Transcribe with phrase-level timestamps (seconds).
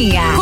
[0.00, 0.39] Cozinha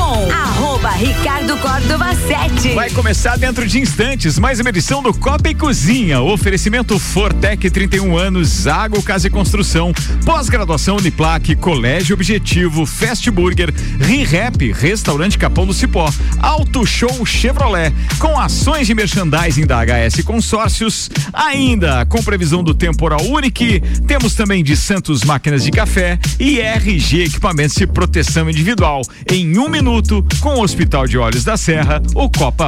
[2.79, 6.21] Vai começar dentro de instantes mais uma edição do Copa e Cozinha.
[6.21, 9.93] Oferecimento Fortec 31 anos, Zago Casa e Construção,
[10.25, 18.39] pós-graduação Uniplaque, Colégio Objetivo, Fast Burger, ReHap, Restaurante Capão do Cipó, Auto Show Chevrolet, com
[18.39, 24.77] ações de merchandising da HS Consórcios, ainda com previsão do temporal Unique, temos também de
[24.77, 29.03] Santos Máquinas de Café e RG Equipamentos de Proteção Individual.
[29.29, 32.68] Em um minuto, com o Hospital de Olhos da Serra, o Copa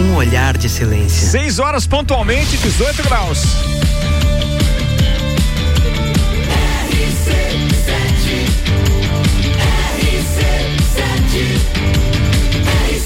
[0.00, 1.30] Um olhar de excelência.
[1.30, 3.42] 6 horas pontualmente, 18 graus.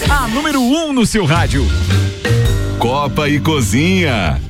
[0.09, 1.67] A número 1 um no seu rádio.
[2.79, 4.46] Copa e Cozinha.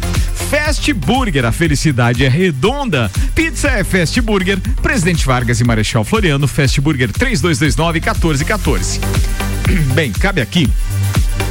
[0.49, 3.09] Fast Burger, a felicidade é redonda.
[3.33, 8.99] Pizza é Fast Burger, Presidente Vargas e Marechal Floriano, Fast Burger 3229 1414.
[9.95, 10.69] Bem, cabe aqui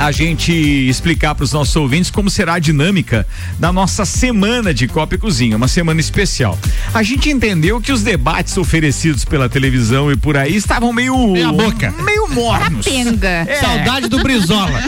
[0.00, 3.26] a gente explicar para os nossos ouvintes como será a dinâmica
[3.58, 6.58] da nossa semana de Copa e Cozinha, uma semana especial.
[6.94, 11.52] A gente entendeu que os debates oferecidos pela televisão e por aí estavam meio meia
[11.52, 11.92] boca,
[12.30, 12.84] mornos.
[12.84, 13.28] Capenga.
[13.28, 13.60] É.
[13.60, 14.80] Saudade do Brizola.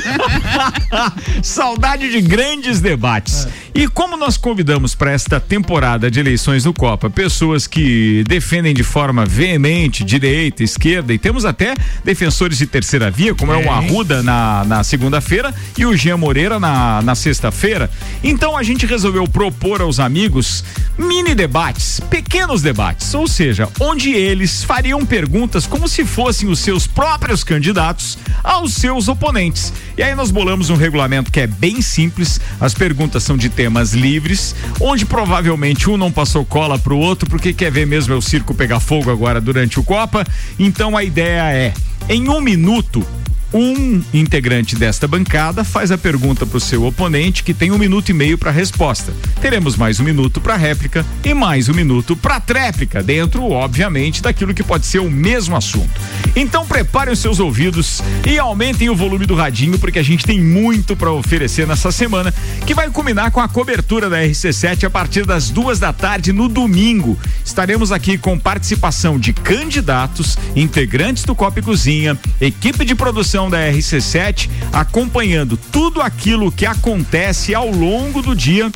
[1.43, 3.49] Saudade de grandes debates.
[3.75, 8.83] E como nós convidamos para esta temporada de eleições do Copa pessoas que defendem de
[8.83, 11.75] forma veemente direita, esquerda e temos até
[12.05, 16.61] defensores de terceira via, como é, o Arruda na, na segunda-feira e o Jean Moreira
[16.61, 17.91] na, na sexta-feira.
[18.23, 20.63] Então a gente resolveu propor aos amigos
[20.99, 26.87] mini debates, pequenos debates, ou seja, onde eles fariam perguntas como se fossem os seus
[26.87, 29.73] próprios candidatos aos seus oponentes.
[29.97, 33.93] E aí nós bolamos um regulamento que é bem simples, as perguntas são de temas
[33.93, 38.23] livres, onde provavelmente um não passou cola pro outro porque quer ver mesmo é o
[38.23, 40.27] circo pegar fogo agora durante o Copa.
[40.59, 41.73] Então a ideia é,
[42.09, 43.07] em um minuto,
[43.53, 48.09] um integrante desta bancada faz a pergunta para o seu oponente, que tem um minuto
[48.09, 49.13] e meio para a resposta.
[49.41, 54.55] Teremos mais um minuto para réplica e mais um minuto para tréplica, dentro, obviamente, daquilo
[54.55, 56.01] que pode ser o mesmo assunto.
[56.35, 60.41] Então preparem os seus ouvidos e aumentem o volume do radinho, porque a gente tem
[60.41, 62.33] muito para oferecer nessa semana,
[62.67, 66.49] que vai culminar com a cobertura da RC7 a partir das duas da tarde no
[66.49, 67.19] domingo.
[67.45, 73.59] Estaremos aqui com participação de candidatos, integrantes do Copa e Cozinha, equipe de produção da
[73.71, 78.71] RC7, acompanhando tudo aquilo que acontece ao longo do dia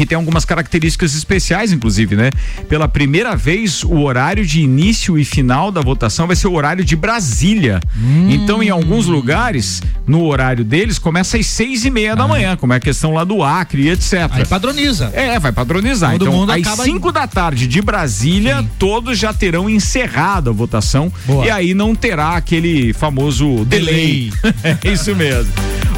[0.00, 2.30] que tem algumas características especiais, inclusive, né?
[2.70, 6.82] Pela primeira vez, o horário de início e final da votação vai ser o horário
[6.82, 7.80] de Brasília.
[7.98, 8.30] Hum.
[8.30, 12.16] Então, em alguns lugares, no horário deles, começa às seis e meia ah.
[12.16, 14.30] da manhã, como é a questão lá do Acre etc.
[14.30, 15.10] Aí padroniza.
[15.12, 16.12] É, vai padronizar.
[16.12, 18.70] Todo então, às cinco da tarde de Brasília, Sim.
[18.78, 21.44] todos já terão encerrado a votação Boa.
[21.44, 24.32] e aí não terá aquele famoso delay.
[24.42, 24.78] delay.
[24.82, 25.52] é isso mesmo.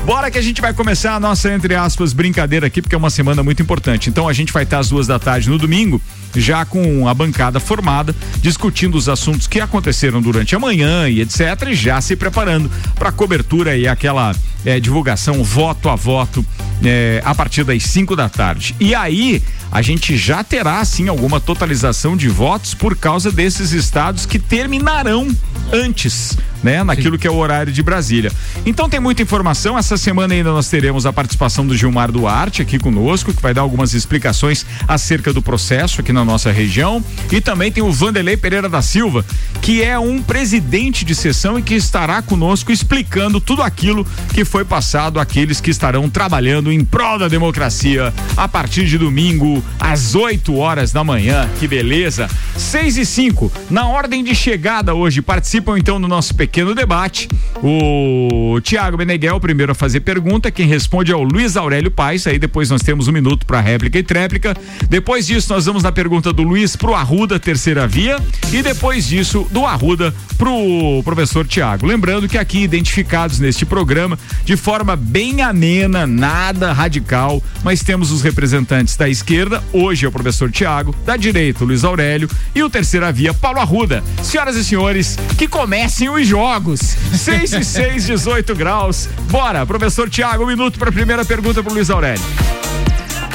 [0.04, 3.08] Bora que a gente vai começar a nossa, entre aspas, brincadeira aqui, porque é uma
[3.08, 4.10] semana muito importante.
[4.10, 6.02] Então a gente vai estar às duas da tarde no domingo,
[6.34, 11.68] já com a bancada formada, discutindo os assuntos que aconteceram durante a manhã e etc.
[11.68, 14.34] E já se preparando para a cobertura e aquela
[14.64, 16.44] é, divulgação voto a voto
[16.84, 18.74] é, a partir das 5 da tarde.
[18.80, 24.26] E aí a gente já terá sim alguma totalização de votos por causa desses estados
[24.26, 25.28] que terminarão
[25.72, 26.84] antes né?
[26.84, 27.20] Naquilo Sim.
[27.20, 28.30] que é o horário de Brasília.
[28.64, 29.76] Então tem muita informação.
[29.76, 33.62] Essa semana ainda nós teremos a participação do Gilmar Duarte aqui conosco, que vai dar
[33.62, 37.04] algumas explicações acerca do processo aqui na nossa região.
[37.30, 39.24] E também tem o Vanderlei Pereira da Silva,
[39.60, 44.66] que é um presidente de sessão e que estará conosco explicando tudo aquilo que foi
[44.66, 50.54] passado àqueles que estarão trabalhando em prol da democracia a partir de domingo, às 8
[50.54, 51.48] horas da manhã.
[51.58, 52.28] Que beleza!
[52.54, 53.50] 6 e 5.
[53.70, 57.28] Na ordem de chegada hoje, participam então do nosso pequeno debate.
[57.62, 62.38] O Tiago Beneguel, primeiro a fazer pergunta, quem responde é o Luiz Aurélio Paes, aí
[62.38, 64.54] depois nós temos um minuto para réplica e tréplica.
[64.86, 68.18] Depois disso, nós vamos na pergunta do Luiz pro Arruda, terceira via,
[68.52, 71.86] e depois disso, do Arruda pro professor Tiago.
[71.86, 78.22] Lembrando que aqui, identificados neste programa, de forma bem amena, nada radical, mas temos os
[78.22, 82.70] representantes da esquerda, hoje é o professor Tiago, da direita, o Luiz Aurélio, e o
[82.70, 84.02] terceira via, Paulo Arruda.
[84.22, 86.80] Senhoras e senhores, que comecem os jogos jogos.
[86.80, 89.08] 6 e 6, 18 graus.
[89.30, 92.22] Bora, professor Tiago, um minuto para a primeira pergunta para Luiz Aurélio.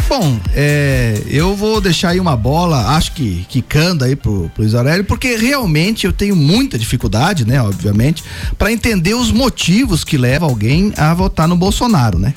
[0.09, 5.03] Bom, é, eu vou deixar aí uma bola, acho que quicando aí pro, pro Aurélio,
[5.03, 8.23] porque realmente eu tenho muita dificuldade, né, obviamente,
[8.57, 12.33] para entender os motivos que levam alguém a votar no Bolsonaro, né?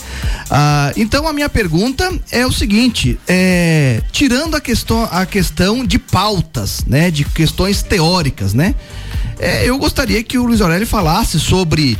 [0.50, 5.99] Ah, então a minha pergunta é o seguinte, é, tirando a questão, a questão de
[5.99, 8.75] pautas, né, de questões teóricas, né?
[9.38, 11.97] É, eu gostaria que o Luiz Aurélio falasse sobre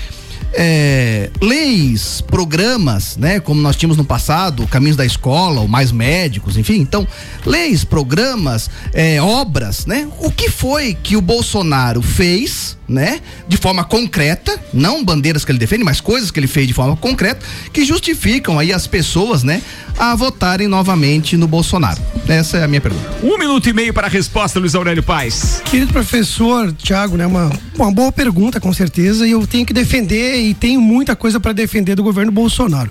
[0.53, 3.41] é, leis, programas, né?
[3.41, 6.77] Como nós tínhamos no passado, Caminhos da Escola, o Mais Médicos, enfim.
[6.81, 7.07] Então,
[7.45, 10.09] leis, programas, é, obras, né?
[10.19, 13.21] O que foi que o Bolsonaro fez né?
[13.47, 16.97] De forma concreta, não bandeiras que ele defende, mas coisas que ele fez de forma
[16.97, 19.63] concreta, que justificam aí as pessoas, né?
[19.97, 22.01] A votarem novamente no Bolsonaro.
[22.27, 23.09] Essa é a minha pergunta.
[23.23, 25.63] Um minuto e meio para a resposta, Luiz Aurélio Paz.
[25.65, 27.27] Querido professor Tiago, né?
[27.27, 31.39] Uma, uma boa pergunta, com certeza, e eu tenho que defender e tenho muita coisa
[31.39, 32.91] para defender do governo Bolsonaro.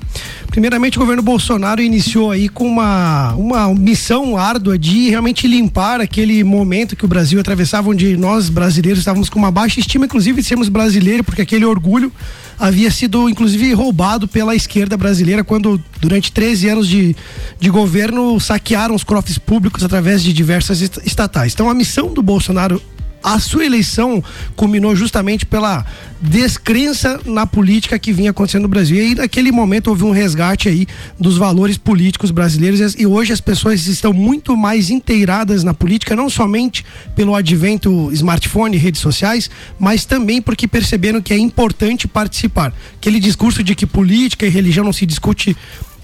[0.50, 6.44] Primeiramente, o governo Bolsonaro iniciou aí com uma, uma missão árdua de realmente limpar aquele
[6.44, 10.48] momento que o Brasil atravessava, onde nós brasileiros estávamos com uma baixa estima, inclusive, de
[10.48, 12.12] sermos brasileiros, porque aquele orgulho
[12.60, 17.16] havia sido, inclusive, roubado pela esquerda brasileira quando, durante 13 anos de,
[17.60, 21.54] de governo, saquearam os cofres públicos através de diversas estatais.
[21.54, 22.82] Então, a missão do Bolsonaro
[23.24, 24.24] a sua eleição
[24.56, 25.86] culminou justamente pela
[26.22, 28.98] descrença na política que vinha acontecendo no Brasil.
[28.98, 30.88] E aí, naquele momento, houve um resgate aí
[31.20, 36.30] dos valores políticos brasileiros e hoje as pessoas estão muito mais inteiradas na política, não
[36.30, 36.86] somente
[37.16, 39.50] pelo advento smartphone e redes sociais,
[39.80, 42.74] mas também porque perceberam que é importante participar.
[42.96, 45.56] Aquele discurso de que política e religião não se discute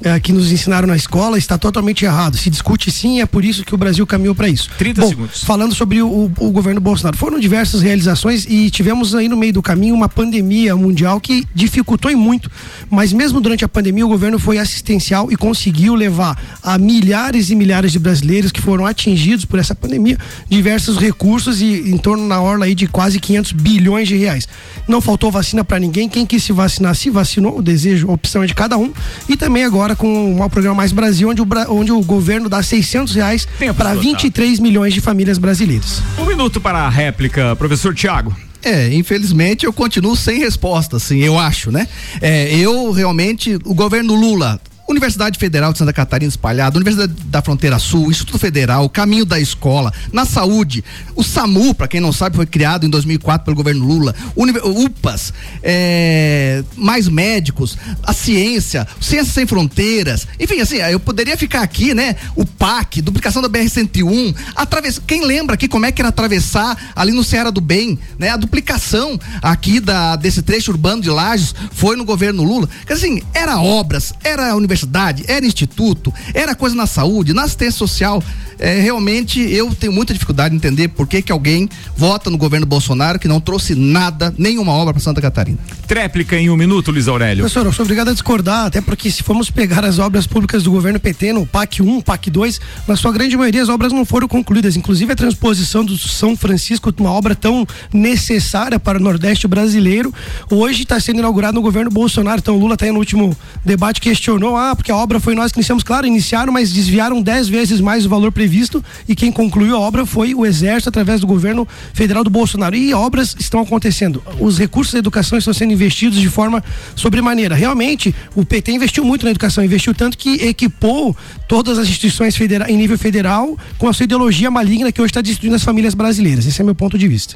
[0.03, 2.37] é, que nos ensinaram na escola está totalmente errado.
[2.37, 4.69] Se discute sim, é por isso que o Brasil caminhou para isso.
[4.77, 5.43] 30 Bom, segundos.
[5.43, 9.61] Falando sobre o, o, governo Bolsonaro, foram diversas realizações e tivemos aí no meio do
[9.61, 12.49] caminho uma pandemia mundial que dificultou e muito.
[12.89, 17.55] Mas mesmo durante a pandemia, o governo foi assistencial e conseguiu levar a milhares e
[17.55, 20.17] milhares de brasileiros que foram atingidos por essa pandemia
[20.49, 24.47] diversos recursos e em torno na orla aí de quase 500 bilhões de reais.
[24.87, 26.09] Não faltou vacina para ninguém.
[26.09, 27.57] Quem quis se vacinar se vacinou.
[27.57, 28.91] O desejo, a opção é de cada um.
[29.27, 32.63] E também agora agora com o programa Mais Brasil, onde o, onde o governo dá
[32.63, 36.01] 600 reais para 23 milhões de famílias brasileiras.
[36.17, 38.35] Um minuto para a réplica, professor Tiago.
[38.63, 41.87] É, infelizmente eu continuo sem resposta, assim, eu acho, né?
[42.19, 47.79] É, eu realmente, o governo Lula Universidade Federal de Santa Catarina espalhada, Universidade da Fronteira
[47.79, 50.83] Sul, Instituto Federal, Caminho da Escola, na saúde,
[51.15, 56.63] o SAMU, para quem não sabe, foi criado em 2004 pelo governo Lula, UPAS, é,
[56.75, 62.15] mais médicos, a ciência, Ciências Sem Fronteiras, enfim, assim, eu poderia ficar aqui, né?
[62.35, 67.11] O PAC, duplicação da BR-101, através, quem lembra aqui como é que era atravessar ali
[67.11, 68.29] no Ceará do Bem, né?
[68.29, 73.23] A duplicação aqui da, desse trecho urbano de Lages foi no governo Lula, que assim,
[73.33, 78.21] era obras, era universidade universidade, era instituto, era coisa na saúde, na assistência social.
[78.59, 82.65] É, realmente eu tenho muita dificuldade de entender por que, que alguém vota no governo
[82.65, 85.57] Bolsonaro que não trouxe nada, nenhuma obra para Santa Catarina.
[85.87, 87.43] Tréplica em um minuto, Luiz Aurélio.
[87.43, 90.71] Professor, eu sou obrigado a discordar, até porque se formos pegar as obras públicas do
[90.71, 94.27] governo PT no PAC 1, PAC 2, na sua grande maioria as obras não foram
[94.27, 94.75] concluídas.
[94.75, 100.13] Inclusive a transposição do São Francisco, uma obra tão necessária para o Nordeste brasileiro,
[100.49, 102.39] hoje está sendo inaugurada no governo Bolsonaro.
[102.39, 105.59] Então o Lula até no último debate questionou, ah, porque a obra foi nós que
[105.59, 109.79] iniciamos, claro, iniciaram, mas desviaram dez vezes mais o valor previsto e quem concluiu a
[109.79, 112.75] obra foi o Exército através do governo federal do Bolsonaro.
[112.75, 114.21] E obras estão acontecendo.
[114.39, 116.63] Os recursos da educação estão sendo investidos de forma
[116.95, 117.55] sobremaneira.
[117.55, 121.15] Realmente, o PT investiu muito na educação, investiu tanto que equipou
[121.47, 125.21] todas as instituições federais em nível federal com a sua ideologia maligna que hoje está
[125.21, 126.45] destruindo as famílias brasileiras.
[126.45, 127.35] Esse é meu ponto de vista.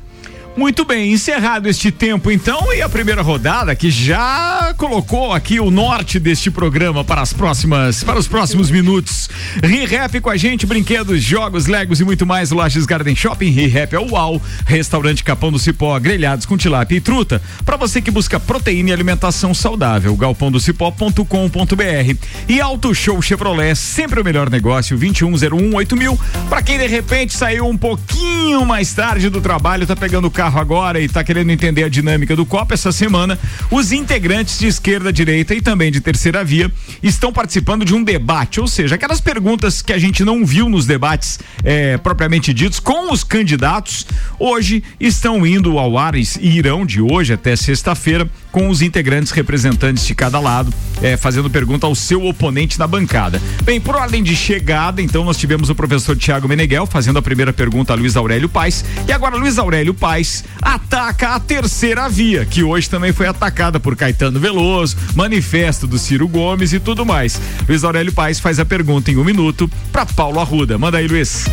[0.58, 5.72] Muito bem, encerrado este tempo então e a primeira rodada que já colocou aqui o
[5.72, 9.30] norte deste programa para as próximas, para os próximos minutos.
[9.64, 12.52] ReHap com a gente, brinquedos, jogos, legos e muito mais.
[12.52, 17.02] Lages Garden Shopping, ReHap é o UAU, restaurante Capão do Cipó, grelhados com tilápia e
[17.02, 17.42] truta.
[17.64, 24.24] Para você que busca proteína e alimentação saudável, galpondocipó.com.br e Auto Show Chevrolet, sempre o
[24.24, 26.20] melhor negócio, 2101 mil.
[26.50, 30.62] Para quem de repente saiu um pouquinho mais tarde do trabalho, tá pegando o carro
[30.62, 33.38] agora e está querendo entender a dinâmica do Copa essa semana,
[33.70, 36.72] os integrantes de esquerda, direita e também de terceira via
[37.04, 40.86] estão participando de um debate, ou seja, aquelas perguntas que a gente não viu nos
[40.86, 44.08] debates é, propriamente ditos com os candidatos,
[44.40, 50.06] hoje estão indo ao ar e irão de hoje até sexta-feira com os integrantes representantes
[50.06, 53.42] de cada lado, é, fazendo pergunta ao seu oponente na bancada.
[53.64, 57.54] Bem, por ordem de chegada, então nós tivemos o professor Tiago Meneghel fazendo a primeira
[57.54, 62.64] pergunta a Luiz Aurélio Paes e agora Luiz Aurélio Paes ataca a terceira via, que
[62.64, 67.40] hoje também foi atacada por Caetano Veloso, manifesto do Ciro Gomes e tudo mais.
[67.68, 70.78] Luiz Aurélio Paes faz a pergunta em um minuto para Paulo Arruda.
[70.78, 71.46] Manda aí, Luiz.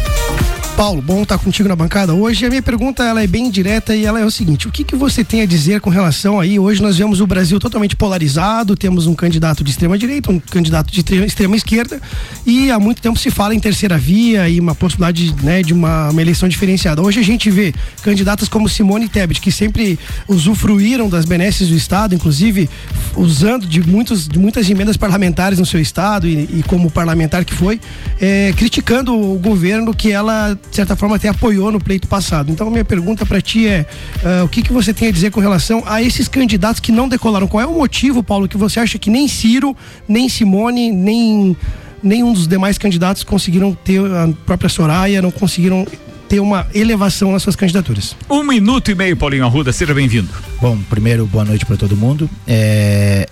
[0.76, 2.44] Paulo, bom estar contigo na bancada hoje.
[2.44, 4.94] A minha pergunta ela é bem direta e ela é o seguinte: o que, que
[4.94, 6.58] você tem a dizer com relação aí?
[6.58, 10.92] Hoje nós vemos o Brasil totalmente polarizado, temos um candidato de extrema direita, um candidato
[10.92, 11.98] de extrema esquerda
[12.44, 16.10] e há muito tempo se fala em terceira via e uma possibilidade né, de uma,
[16.10, 17.00] uma eleição diferenciada.
[17.00, 22.14] Hoje a gente vê candidatas como Simone Tebet, que sempre usufruíram das benesses do Estado,
[22.14, 22.68] inclusive
[23.16, 27.54] usando de, muitos, de muitas emendas parlamentares no seu Estado e, e como parlamentar que
[27.54, 27.80] foi,
[28.20, 32.50] é, criticando o governo que ela de certa forma, até apoiou no pleito passado.
[32.50, 33.86] Então, minha pergunta para ti é:
[34.22, 37.08] uh, o que, que você tem a dizer com relação a esses candidatos que não
[37.08, 37.46] decolaram?
[37.46, 39.76] Qual é o motivo, Paulo, que você acha que nem Ciro,
[40.08, 41.56] nem Simone, nem
[42.02, 45.86] nenhum dos demais candidatos conseguiram ter a própria Soraya, não conseguiram
[46.28, 48.16] ter uma elevação nas suas candidaturas.
[48.28, 50.28] Um minuto e meio, Paulinho Arruda, seja bem-vindo.
[50.60, 52.28] Bom, primeiro, boa noite para todo mundo.
[52.46, 53.28] É...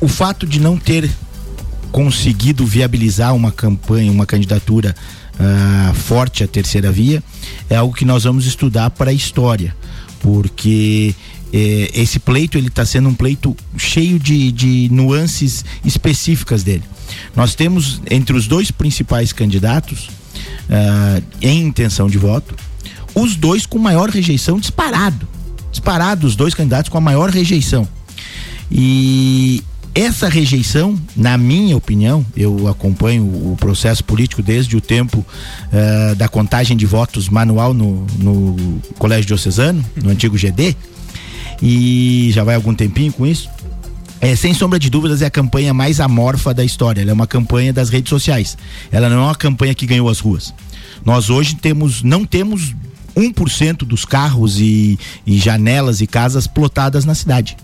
[0.00, 1.10] O fato de não ter
[1.90, 4.94] conseguido viabilizar uma campanha, uma candidatura
[5.38, 7.22] uh, forte a terceira via,
[7.68, 9.74] é algo que nós vamos estudar para a história,
[10.20, 11.14] porque
[11.52, 16.82] eh, esse pleito ele está sendo um pleito cheio de, de nuances específicas dele.
[17.34, 20.08] Nós temos entre os dois principais candidatos
[20.68, 22.54] uh, em intenção de voto
[23.14, 25.26] os dois com maior rejeição disparado.
[25.70, 27.88] Disparado, os dois candidatos com a maior rejeição.
[28.70, 29.62] E
[29.98, 36.28] essa rejeição, na minha opinião, eu acompanho o processo político desde o tempo uh, da
[36.28, 40.76] contagem de votos manual no, no Colégio Diocesano, no antigo GD,
[41.60, 43.50] e já vai algum tempinho com isso.
[44.20, 47.00] É, sem sombra de dúvidas, é a campanha mais amorfa da história.
[47.00, 48.56] Ela é uma campanha das redes sociais.
[48.92, 50.54] Ela não é uma campanha que ganhou as ruas.
[51.04, 52.72] Nós hoje temos, não temos
[53.16, 57.56] 1% dos carros e, e janelas e casas plotadas na cidade.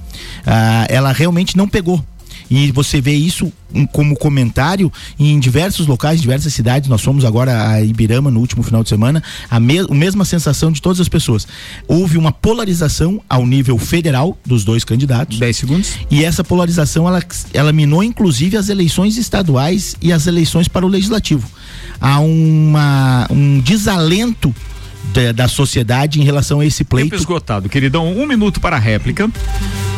[0.44, 2.04] Ah, ela realmente não pegou.
[2.50, 3.52] E você vê isso
[3.92, 6.88] como comentário em diversos locais, em diversas cidades.
[6.88, 10.70] Nós fomos agora a Ibirama no último final de semana, a, me a mesma sensação
[10.70, 11.46] de todas as pessoas.
[11.88, 15.38] Houve uma polarização ao nível federal dos dois candidatos.
[15.38, 15.94] 10 segundos.
[16.10, 17.22] E essa polarização ela,
[17.52, 21.48] ela minou inclusive as eleições estaduais e as eleições para o legislativo.
[22.00, 24.54] Há uma, um desalento
[25.12, 27.10] da, da, sociedade em relação a esse pleito.
[27.10, 28.10] Tempo esgotado, queridão.
[28.16, 29.30] Um minuto para a réplica.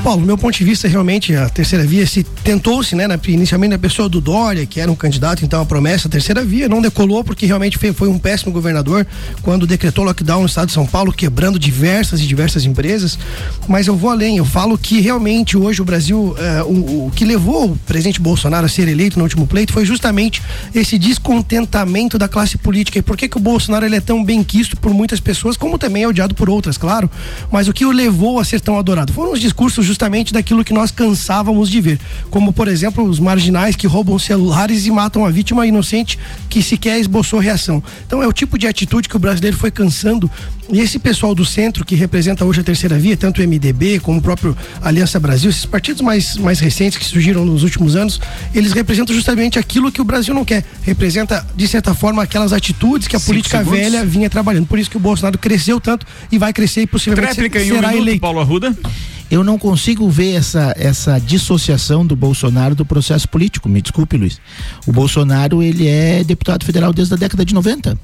[0.07, 3.79] Paulo, meu ponto de vista, realmente a terceira via se tentou-se, né, na, inicialmente na
[3.79, 7.25] pessoa do Dória, que era um candidato, então a promessa, a terceira via não decolou
[7.25, 9.05] porque realmente foi, foi um péssimo governador
[9.43, 13.19] quando decretou lockdown no estado de São Paulo, quebrando diversas e diversas empresas.
[13.67, 17.25] Mas eu vou além, eu falo que realmente hoje o Brasil, eh, o, o, que
[17.25, 20.41] levou o presidente Bolsonaro a ser eleito no último pleito foi justamente
[20.73, 22.97] esse descontentamento da classe política.
[22.97, 25.77] E por que, que o Bolsonaro ele é tão bem quisto por muitas pessoas, como
[25.79, 27.11] também é odiado por outras, claro.
[27.51, 30.75] Mas o que o levou a ser tão adorado foram os discursos justamente daquilo que
[30.75, 31.99] nós cansávamos de ver,
[32.31, 36.19] como por exemplo os marginais que roubam celulares e matam a vítima inocente
[36.51, 37.83] que sequer esboçou reação.
[38.07, 40.31] Então é o tipo de atitude que o brasileiro foi cansando
[40.71, 44.19] e esse pessoal do centro que representa hoje a terceira via, tanto o MDB como
[44.19, 48.21] o próprio Aliança Brasil, esses partidos mais, mais recentes que surgiram nos últimos anos,
[48.53, 50.65] eles representam justamente aquilo que o Brasil não quer.
[50.83, 53.79] Representa, de certa forma, aquelas atitudes que a Cinco política segundos.
[53.79, 54.67] velha vinha trabalhando.
[54.67, 57.97] Por isso que o Bolsonaro cresceu tanto e vai crescer e possivelmente Tréplica será um
[57.97, 58.21] eleito.
[58.21, 58.77] Paulo Arruda
[59.31, 63.69] eu não consigo ver essa, essa dissociação do Bolsonaro do processo político.
[63.69, 64.41] Me desculpe, Luiz.
[64.87, 67.99] O Bolsonaro, ele é deputado federal desde a década de 90.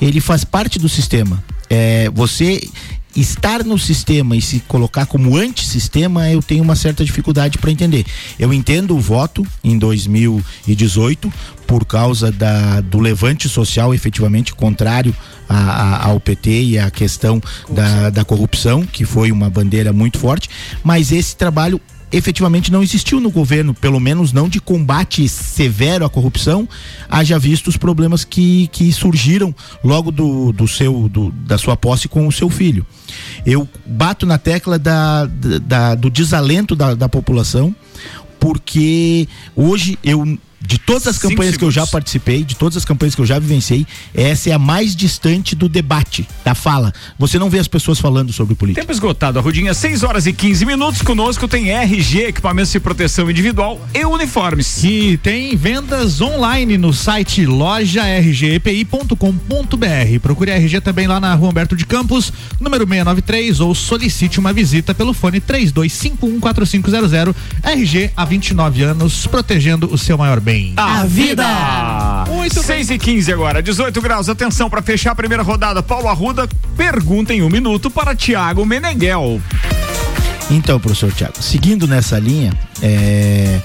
[0.00, 1.42] Ele faz parte do sistema.
[1.68, 2.60] É, você
[3.16, 8.04] estar no sistema e se colocar como antissistema, eu tenho uma certa dificuldade para entender.
[8.38, 11.32] Eu entendo o voto em 2018
[11.66, 15.14] por causa da, do levante social efetivamente contrário
[15.48, 17.40] a, a, ao PT e a questão
[17.70, 20.50] da, da corrupção, que foi uma bandeira muito forte,
[20.82, 21.80] mas esse trabalho
[22.14, 26.68] efetivamente não existiu no governo, pelo menos não de combate severo à corrupção,
[27.08, 32.08] haja visto os problemas que, que surgiram logo do, do seu do, da sua posse
[32.08, 32.86] com o seu filho.
[33.44, 37.74] Eu bato na tecla da, da do desalento da, da população,
[38.38, 43.14] porque hoje eu de todas as campanhas que eu já participei, de todas as campanhas
[43.14, 46.92] que eu já vivenciei, essa é a mais distante do debate, da fala.
[47.18, 48.80] Você não vê as pessoas falando sobre política.
[48.80, 51.02] Tempo esgotado, a Rudinha, 6 horas e 15 minutos.
[51.02, 54.78] Conosco tem RG, equipamentos de proteção individual e uniformes.
[54.80, 60.20] Que tem vendas online no site lojargpi.com.br.
[60.22, 64.50] Procure a RG também lá na rua Humberto de Campos, número 693, ou solicite uma
[64.52, 67.34] visita pelo fone 32514500.
[67.62, 70.72] RG há 29 anos, protegendo o seu maior bem bem.
[70.76, 71.44] A, vida.
[72.28, 74.28] Muito 6 e 15 agora, 18 graus.
[74.28, 75.82] Atenção para fechar a primeira rodada.
[75.82, 79.40] Paulo Arruda pergunta em um minuto para Tiago Meneghel.
[80.50, 83.60] Então, professor Tiago, seguindo nessa linha, é,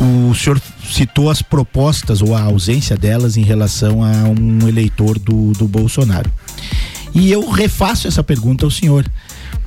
[0.00, 5.52] o senhor citou as propostas ou a ausência delas em relação a um eleitor do,
[5.52, 6.32] do Bolsonaro.
[7.14, 9.04] E eu refaço essa pergunta ao senhor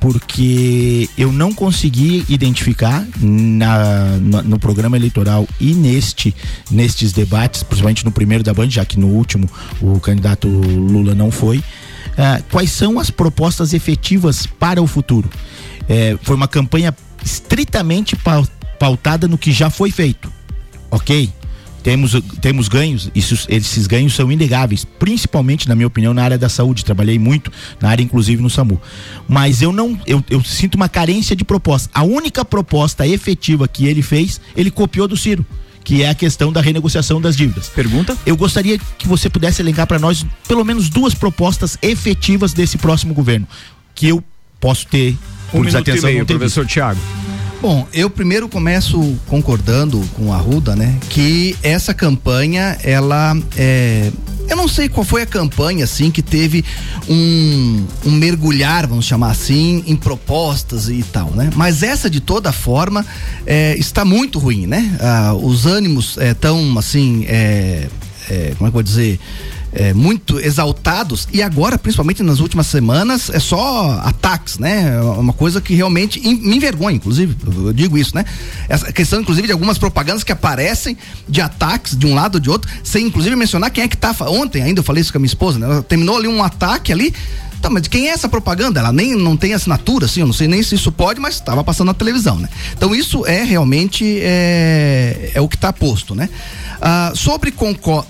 [0.00, 6.34] porque eu não consegui identificar na, no programa eleitoral e neste
[6.70, 9.48] nestes debates, principalmente no primeiro da Band, já que no último
[9.80, 15.28] o candidato Lula não foi, uh, quais são as propostas efetivas para o futuro.
[15.88, 18.16] É, foi uma campanha estritamente
[18.78, 20.32] pautada no que já foi feito,
[20.90, 21.30] ok?
[21.82, 26.48] Temos, temos ganhos, isso, esses ganhos são inegáveis, principalmente, na minha opinião, na área da
[26.48, 26.84] saúde.
[26.84, 28.80] Trabalhei muito na área, inclusive, no SAMU.
[29.28, 31.90] Mas eu não, eu, eu sinto uma carência de proposta.
[31.94, 35.44] A única proposta efetiva que ele fez, ele copiou do Ciro
[35.82, 37.68] que é a questão da renegociação das dívidas.
[37.68, 38.16] Pergunta?
[38.24, 43.14] Eu gostaria que você pudesse elencar para nós pelo menos duas propostas efetivas desse próximo
[43.14, 43.48] governo,
[43.94, 44.22] que eu
[44.60, 45.16] posso ter
[45.48, 46.10] um por desatenção.
[46.10, 47.00] E meio, professor Tiago.
[47.60, 50.96] Bom, eu primeiro começo concordando com a Ruda, né?
[51.10, 54.10] Que essa campanha, ela é.
[54.48, 56.64] Eu não sei qual foi a campanha, assim, que teve
[57.06, 61.50] um, um mergulhar, vamos chamar assim, em propostas e tal, né?
[61.54, 63.04] Mas essa, de toda forma,
[63.46, 64.96] é, está muito ruim, né?
[64.98, 67.88] Ah, os ânimos estão, é, assim, é,
[68.30, 69.20] é, como é que eu vou dizer?
[69.72, 74.96] É, muito exaltados e agora, principalmente nas últimas semanas, é só ataques, né?
[74.96, 78.24] É uma coisa que realmente me envergonha, inclusive, eu digo isso, né?
[78.68, 80.96] Essa questão, inclusive, de algumas propagandas que aparecem
[81.28, 84.14] de ataques de um lado ou de outro, sem inclusive mencionar quem é que tá.
[84.20, 85.66] Ontem ainda eu falei isso com a minha esposa, né?
[85.66, 87.14] Ela terminou ali um ataque ali.
[87.60, 88.80] Tá, mas de quem é essa propaganda?
[88.80, 91.62] Ela nem não tem assinatura, assim, eu não sei nem se isso pode, mas estava
[91.62, 92.48] passando na televisão, né?
[92.72, 96.28] Então isso é realmente é, é o que está posto, né?
[96.82, 97.52] Ah, sobre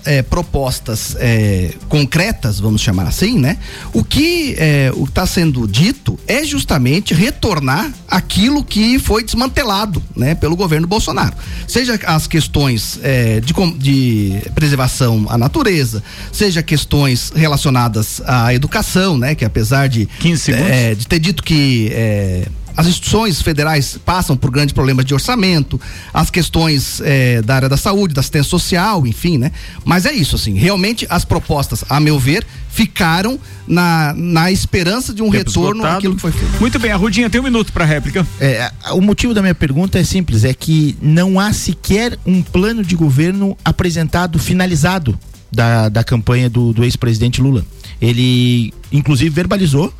[0.05, 3.57] é, propostas é, concretas, vamos chamar assim, né?
[3.91, 10.35] O que é, o está sendo dito é justamente retornar aquilo que foi desmantelado, né,
[10.35, 11.35] pelo governo Bolsonaro.
[11.67, 19.35] Seja as questões é, de, de preservação à natureza, seja questões relacionadas à educação, né,
[19.41, 20.07] que apesar de
[20.53, 25.81] é, de ter dito que é, as instituições federais passam por grandes problemas de orçamento,
[26.13, 29.51] as questões é, da área da saúde, da assistência social, enfim, né?
[29.83, 35.23] Mas é isso, assim, realmente as propostas, a meu ver, ficaram na, na esperança de
[35.23, 35.97] um Tempo retorno esgotado.
[35.97, 36.59] àquilo que foi feito.
[36.61, 38.25] Muito bem, a Rudinha tem um minuto para réplica.
[38.39, 42.83] É, o motivo da minha pergunta é simples, é que não há sequer um plano
[42.83, 45.17] de governo apresentado, finalizado
[45.51, 47.65] da, da campanha do, do ex-presidente Lula.
[48.01, 49.93] Ele, inclusive, verbalizou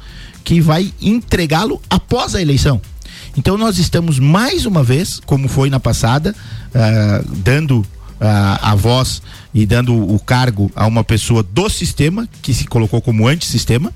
[0.44, 2.82] que vai entregá-lo após a eleição.
[3.38, 7.86] Então nós estamos mais uma vez, como foi na passada, uh, dando uh,
[8.62, 9.22] a voz
[9.54, 13.94] e dando o cargo a uma pessoa do sistema que se colocou como antissistema.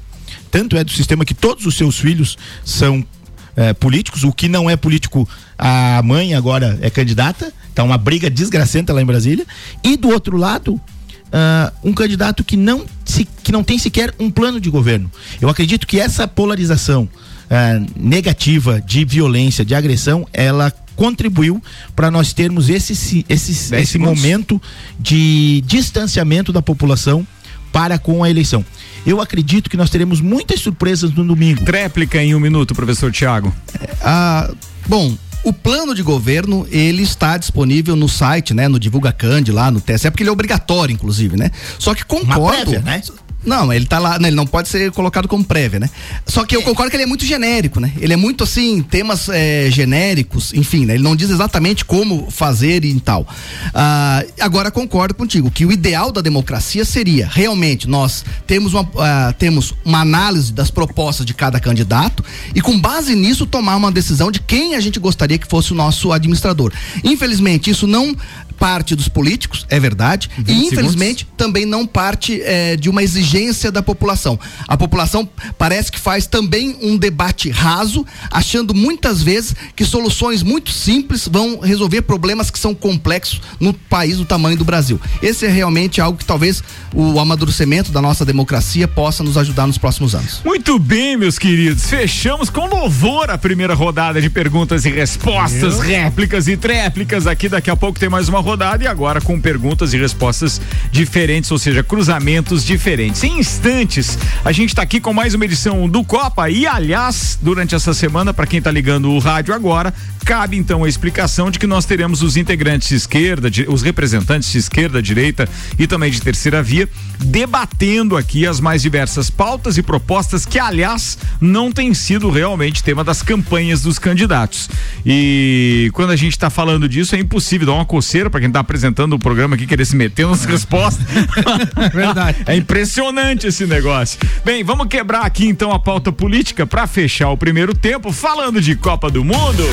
[0.50, 4.24] Tanto é do sistema que todos os seus filhos são uh, políticos.
[4.24, 7.52] O que não é político, a mãe agora é candidata.
[7.74, 9.46] Tá uma briga desgracenta lá em Brasília.
[9.84, 10.80] E do outro lado,
[11.28, 15.12] uh, um candidato que não, se, que não tem sequer um plano de governo.
[15.42, 21.62] Eu acredito que essa polarização uh, negativa de violência, de agressão, ela contribuiu
[21.96, 24.62] para nós termos esse, esse, esse momento
[25.00, 27.28] de distanciamento da população
[27.72, 28.64] para com a eleição.
[29.06, 31.66] Eu acredito que nós teremos muitas surpresas no domingo.
[31.66, 33.54] Tréplica em um minuto, professor Tiago.
[34.02, 34.50] Ah,
[34.88, 38.68] bom, o plano de governo, ele está disponível no site, né?
[38.68, 41.52] No Divulga Cand, lá no TSE, porque ele é obrigatório, inclusive, né?
[41.78, 42.72] Só que concordo.
[42.72, 43.02] Prévia, né?
[43.46, 45.90] Não, ele tá lá, né, ele não pode ser colocado como prévia, né?
[46.26, 47.92] Só que eu concordo que ele é muito genérico, né?
[48.00, 50.96] Ele é muito assim, temas é, genéricos, enfim, né?
[50.96, 53.28] Ele não diz exatamente como fazer e tal.
[53.74, 59.34] Ah, agora concordo contigo que o ideal da democracia seria realmente nós temos uma, ah,
[59.38, 64.32] temos uma análise das propostas de cada candidato e com base nisso tomar uma decisão
[64.32, 66.72] de quem a gente gostaria que fosse o nosso administrador.
[67.04, 68.16] Infelizmente, isso não
[68.58, 71.38] parte dos políticos, é verdade, e infelizmente segundos.
[71.38, 74.40] também não parte é, de uma exigência da população.
[74.68, 80.72] A população parece que faz também um debate raso, achando muitas vezes que soluções muito
[80.72, 85.00] simples vão resolver problemas que são complexos no país do tamanho do Brasil.
[85.22, 86.64] Esse é realmente algo que talvez
[86.94, 90.42] o amadurecimento da nossa democracia possa nos ajudar nos próximos anos.
[90.46, 96.48] Muito bem, meus queridos, fechamos com louvor a primeira rodada de perguntas e respostas, réplicas
[96.48, 97.28] e tréplicas.
[97.28, 101.50] Aqui daqui a pouco tem mais uma rodada e agora com perguntas e respostas diferentes,
[101.50, 103.24] ou seja, cruzamentos diferentes.
[103.24, 107.74] Em instantes, a gente está aqui com mais uma edição do Copa e, aliás, durante
[107.74, 109.92] essa semana, para quem está ligando o rádio agora,
[110.26, 114.52] cabe então a explicação de que nós teremos os integrantes de esquerda, de, os representantes
[114.52, 119.84] de esquerda, direita e também de terceira via, debatendo aqui as mais diversas pautas e
[119.84, 124.68] propostas que, aliás, não tem sido realmente tema das campanhas dos candidatos.
[125.06, 128.62] E quando a gente está falando disso, é impossível dar uma coceira para quem está
[128.62, 131.06] apresentando o programa aqui querer se meter nas respostas.
[131.94, 132.40] Verdade.
[132.48, 134.20] É impressionante esse negócio.
[134.44, 138.76] Bem, vamos quebrar aqui então a pauta política para fechar o primeiro tempo falando de
[138.76, 139.64] Copa do Mundo.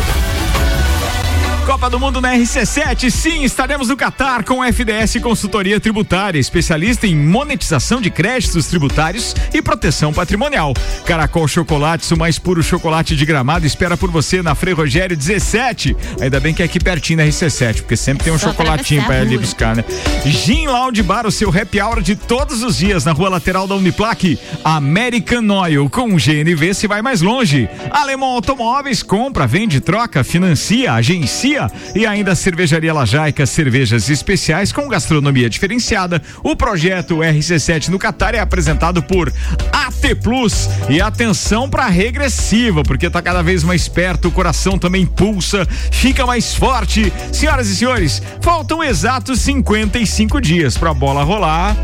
[1.66, 7.14] Copa do Mundo na RC7, sim, estaremos no Catar com FDS Consultoria Tributária, especialista em
[7.14, 10.74] monetização de créditos tributários e proteção patrimonial.
[11.06, 15.96] Caracol Chocolates, o mais puro chocolate de gramado, espera por você na Frei Rogério 17.
[16.20, 19.20] Ainda bem que é aqui pertinho na RC7, porque sempre tem um Só chocolatinho para
[19.20, 19.84] ali buscar, né?
[20.24, 23.76] Gin Lounge Bar, o seu happy hour de todos os dias na rua lateral da
[23.76, 24.36] Uniplaque.
[24.64, 27.68] American Oil, com GNV se vai mais longe.
[27.90, 31.51] Alemão Automóveis, compra, vende, troca, financia, agencia
[31.94, 36.22] e ainda a Cervejaria Lajaica, cervejas especiais com gastronomia diferenciada.
[36.42, 39.32] O projeto RC7 no Catar é apresentado por
[39.72, 40.68] AT Plus.
[40.88, 46.26] E atenção para regressiva, porque tá cada vez mais perto, o coração também pulsa, fica
[46.26, 47.12] mais forte.
[47.32, 51.76] Senhoras e senhores, faltam exatos 55 dias para a bola rolar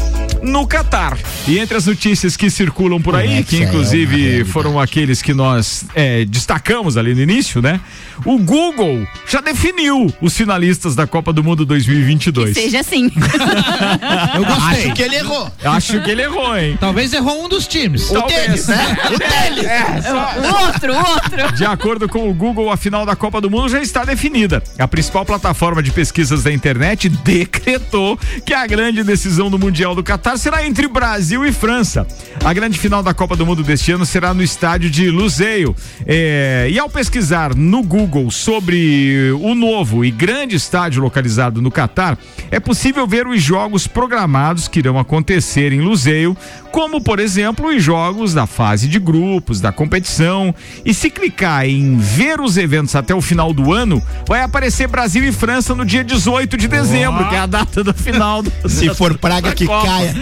[0.42, 1.18] no Catar.
[1.46, 6.24] E entre as notícias que circulam por aí, que inclusive foram aqueles que nós é,
[6.24, 7.80] destacamos ali no início, né?
[8.24, 12.54] O Google já definiu definiu os finalistas da Copa do Mundo 2022.
[12.54, 13.10] Seja assim.
[14.34, 14.84] Eu gostei.
[14.84, 15.52] Acho que ele errou.
[15.64, 16.78] Acho que ele errou, hein?
[16.78, 18.08] Talvez errou um dos times.
[18.08, 18.96] O deles, né?
[19.08, 19.66] O deles.
[20.06, 21.56] o outro, o outro.
[21.56, 24.62] De acordo com o Google, a final da Copa do Mundo já está definida.
[24.78, 28.16] A principal plataforma de pesquisas da internet decretou
[28.46, 32.06] que a grande decisão do Mundial do Catar será entre Brasil e França.
[32.44, 35.74] A grande final da Copa do Mundo deste ano será no estádio de Luzeio.
[36.06, 42.18] É, e ao pesquisar no Google sobre o novo e grande estádio localizado no Catar,
[42.50, 46.36] é possível ver os jogos programados que irão acontecer em Luzeio,
[46.72, 50.54] como por exemplo os jogos da fase de grupos da competição.
[50.84, 55.24] E se clicar em ver os eventos até o final do ano, vai aparecer Brasil
[55.24, 58.42] e França no dia 18 de dezembro, que é a data da final.
[58.42, 59.86] Do, Se for praga que Copa.
[59.86, 60.14] caia.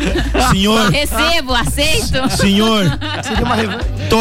[0.50, 2.30] Senhor, Recebo, aceito.
[2.36, 2.84] senhor,
[4.08, 4.18] tô,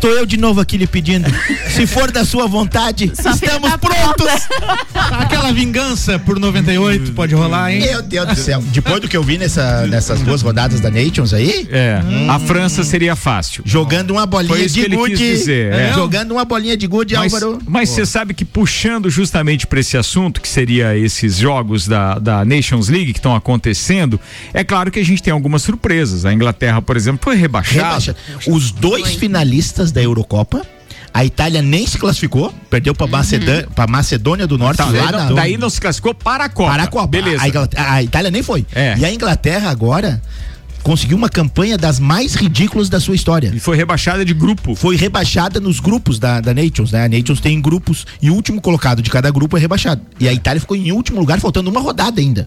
[0.00, 1.28] tô eu de novo aqui lhe pedindo.
[1.70, 4.26] Se for da sua vontade, estamos tá prontos.
[5.18, 7.80] Aquela vingança por 98 pode rolar, hein?
[7.80, 8.62] Meu Deus do céu.
[8.68, 12.82] Depois do que eu vi nessa, nessas duas rodadas da Nations aí, É, a França
[12.84, 13.62] seria fácil.
[13.66, 15.16] jogando uma Foi bolinha de gude.
[15.16, 15.92] dizer, é.
[15.92, 17.58] Jogando uma bolinha de gude, Mas, Álvaro.
[17.66, 22.44] mas você sabe que puxando justamente para esse assunto, que seria esses jogos da, da
[22.44, 24.18] Nations League que estão acontecendo,
[24.52, 26.24] é claro que a gente tem algumas surpresas.
[26.24, 27.74] A Inglaterra, por exemplo, foi rebaixada.
[27.84, 28.16] Rebaixa.
[28.46, 30.62] Os dois finalistas da Eurocopa.
[31.14, 35.12] A Itália nem se classificou, perdeu para Macedônia, pra Macedônia do Norte Tá, lá daí,
[35.12, 36.72] na, não, daí não se classificou para a Copa.
[36.72, 37.06] para a Copa.
[37.06, 37.40] Beleza.
[37.40, 38.66] A, Inglaterra- a Itália nem foi.
[38.74, 38.96] É.
[38.98, 40.20] E a Inglaterra agora
[40.84, 43.50] conseguiu uma campanha das mais ridículas da sua história.
[43.54, 44.74] E foi rebaixada de grupo.
[44.74, 47.06] Foi rebaixada nos grupos da, da Nations, né?
[47.06, 50.02] A Nations tem grupos e o último colocado de cada grupo é rebaixado.
[50.20, 52.46] E a Itália ficou em último lugar, faltando uma rodada ainda.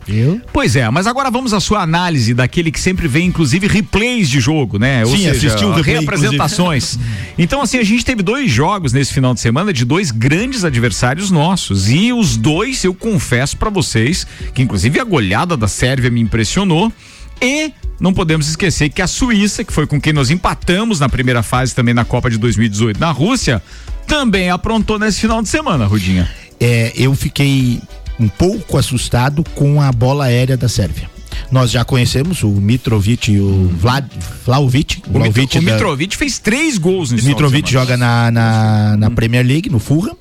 [0.54, 4.39] Pois é, mas agora vamos à sua análise daquele que sempre vê, inclusive, replays de
[4.39, 5.04] jogo, né?
[5.04, 7.00] Ou Sim, seja, assistiu replay, reapresentações.
[7.38, 11.32] então, assim, a gente teve dois jogos nesse final de semana de dois grandes adversários
[11.32, 11.89] nossos.
[11.89, 16.93] E os dois, eu confesso pra vocês, que inclusive a goleada da Sérvia me impressionou.
[17.41, 21.41] E não podemos esquecer que a Suíça, que foi com quem nós empatamos na primeira
[21.43, 23.62] fase também na Copa de 2018 na Rússia,
[24.06, 26.30] também aprontou nesse final de semana, Rudinha.
[26.60, 27.80] É, eu fiquei
[28.19, 31.10] um pouco assustado com a bola aérea da Sérvia.
[31.52, 34.06] Nós já conhecemos o Mitrovic e o Vlad,
[34.45, 34.97] Vlaovic.
[34.97, 39.12] O, Mitro, Vlahovic o da- Mitrovic fez três gols nesse Mitrovic joga na, na, na
[39.12, 40.17] Premier League, no Fulham,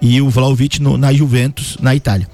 [0.00, 2.28] e o Vlaovic no- na Juventus, na Itália.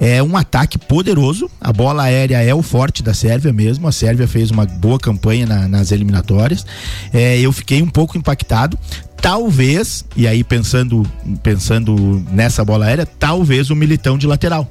[0.00, 4.26] É um ataque poderoso, a bola aérea é o forte da Sérvia mesmo, a Sérvia
[4.26, 6.66] fez uma boa campanha na- nas eliminatórias.
[7.12, 8.78] É, eu fiquei um pouco impactado.
[9.20, 11.02] Talvez, e aí pensando,
[11.42, 14.70] pensando nessa bola aérea, talvez o militão de lateral.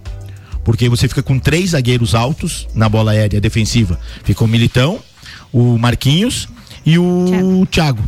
[0.63, 3.99] Porque você fica com três zagueiros altos na bola aérea defensiva.
[4.23, 4.99] Fica o Militão,
[5.51, 6.47] o Marquinhos
[6.85, 8.01] e o Thiago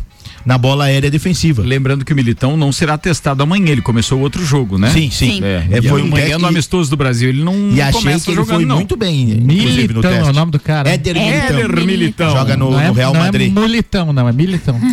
[0.46, 1.62] na bola aérea defensiva.
[1.62, 4.88] Lembrando que o Militão não será testado amanhã, ele começou outro jogo, né?
[4.90, 5.32] Sim, sim.
[5.32, 5.44] Sim.
[5.44, 8.24] É, É, foi um amanhã teste- no amistoso do Brasil, ele não E achei começa
[8.24, 8.76] que ele jogando, foi não.
[8.76, 9.48] muito bem, inclusive
[9.92, 10.32] no Militão é o teste.
[10.34, 10.88] nome do cara.
[10.88, 11.86] Éder Éder Militão.
[11.86, 12.30] Militão.
[12.30, 13.50] Joga no, não é, no Real não Madrid.
[13.50, 14.78] é mulitão, não, é militão.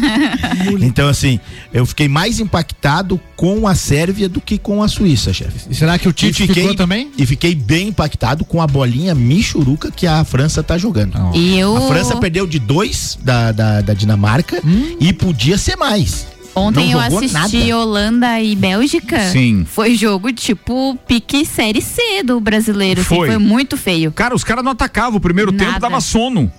[0.81, 1.39] Então, assim,
[1.73, 5.67] eu fiquei mais impactado com a Sérvia do que com a Suíça, chefe.
[5.69, 7.09] E será que o Tite ficou também?
[7.17, 11.13] E fiquei bem impactado com a bolinha michuruca que a França tá jogando.
[11.35, 11.75] E eu.
[11.77, 14.61] A França perdeu de dois da, da, da Dinamarca
[14.99, 16.27] e podia ser mais.
[16.55, 17.77] Ontem não eu assisti nada.
[17.77, 19.19] Holanda e Bélgica.
[19.31, 19.65] Sim.
[19.67, 23.01] Foi jogo tipo pique série C do brasileiro.
[23.01, 23.27] assim, Foi.
[23.27, 24.11] foi muito feio.
[24.11, 25.65] Cara, os caras não atacavam, o primeiro Nada.
[25.65, 26.51] tempo dava sono.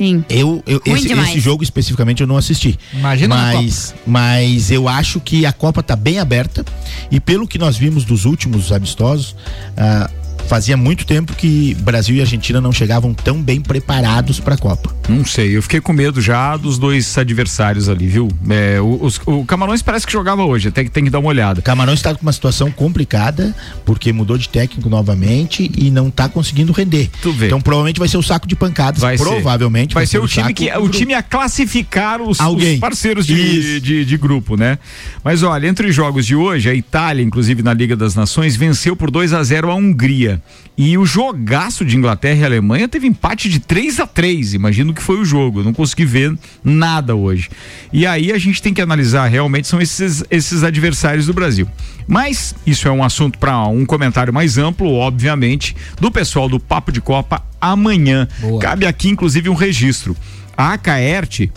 [0.00, 0.24] Sim.
[0.30, 2.78] Eu, eu esse, esse jogo especificamente eu não assisti.
[2.92, 6.64] Imagina na mas, mas eu acho que a Copa tá bem aberta
[7.10, 9.36] e pelo que nós vimos dos últimos amistosos,
[9.76, 10.10] ah,
[10.50, 14.92] fazia muito tempo que Brasil e Argentina não chegavam tão bem preparados para a Copa.
[15.08, 18.26] Não sei, eu fiquei com medo já dos dois adversários ali, viu?
[18.48, 21.28] É, o, os- o Camarões parece que jogava hoje, até que tem que dar uma
[21.28, 21.62] olhada.
[21.62, 26.72] Camarões está com uma situação complicada porque mudou de técnico novamente e não tá conseguindo
[26.72, 27.08] render.
[27.22, 27.46] Tu vê.
[27.46, 29.00] Então provavelmente vai ser o saco de pancadas.
[29.00, 29.22] Vai ser.
[29.24, 32.74] provavelmente Vai ser o time saco que o time a classificar os, Alguém.
[32.74, 34.78] os parceiros de, de, de grupo, né?
[35.22, 38.96] Mas olha, entre os jogos de hoje, a Itália, inclusive na Liga das Nações, venceu
[38.96, 40.39] por 2 a 0 a Hungria.
[40.76, 45.02] E o jogaço de Inglaterra e Alemanha teve empate de 3 a 3 Imagino que
[45.02, 45.60] foi o jogo.
[45.60, 47.50] Eu não consegui ver nada hoje.
[47.92, 51.68] E aí a gente tem que analisar realmente são esses, esses adversários do Brasil.
[52.06, 56.90] Mas isso é um assunto para um comentário mais amplo, obviamente, do pessoal do Papo
[56.90, 58.26] de Copa amanhã.
[58.60, 60.16] Cabe aqui, inclusive, um registro.
[60.56, 61.52] A Acaerte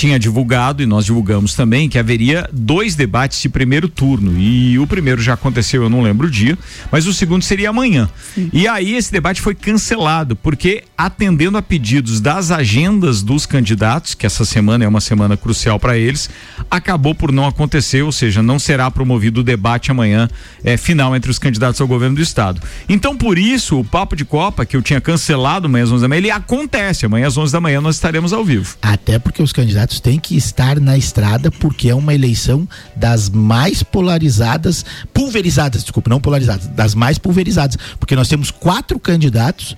[0.00, 4.86] tinha divulgado e nós divulgamos também que haveria dois debates de primeiro turno e o
[4.86, 6.56] primeiro já aconteceu, eu não lembro o dia,
[6.90, 8.08] mas o segundo seria amanhã.
[8.50, 14.24] E aí esse debate foi cancelado porque atendendo a pedidos das agendas dos candidatos, que
[14.24, 16.30] essa semana é uma semana crucial para eles,
[16.70, 20.30] acabou por não acontecer, ou seja, não será promovido o debate amanhã
[20.64, 22.62] é, final entre os candidatos ao governo do estado.
[22.88, 26.08] Então por isso o papo de Copa que eu tinha cancelado amanhã às 11 da
[26.08, 27.04] manhã, ele acontece.
[27.04, 28.76] Amanhã às 11 da manhã nós estaremos ao vivo.
[28.80, 33.82] Até porque os candidatos têm que estar na estrada, porque é uma eleição das mais
[33.82, 37.76] polarizadas, pulverizadas, desculpa, não polarizadas, das mais pulverizadas.
[37.98, 39.76] Porque nós temos quatro candidatos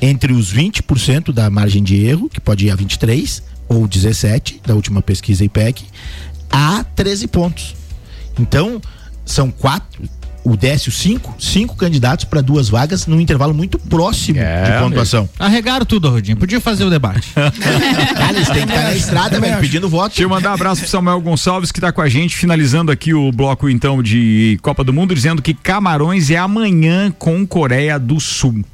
[0.00, 4.74] entre os 20% da margem de erro, que pode ir a 23 ou 17 da
[4.74, 5.84] última pesquisa IPEC,
[6.50, 7.74] a 13 pontos.
[8.38, 8.80] Então,
[9.24, 10.08] são quatro,
[10.44, 15.28] o Décio cinco, cinco candidatos para duas vagas num intervalo muito próximo É, de pontuação.
[15.38, 16.36] Arregaram tudo, Rodinho.
[16.36, 17.28] Podia fazer o debate.
[17.34, 20.08] Cara, eles têm que estar na estrada, velho, pedindo voto.
[20.10, 23.12] Deixa eu mandar um abraço pro Samuel Gonçalves que está com a gente, finalizando aqui
[23.14, 28.18] o bloco então de Copa do Mundo, dizendo que Camarões é amanhã com Coreia do
[28.20, 28.64] Sul.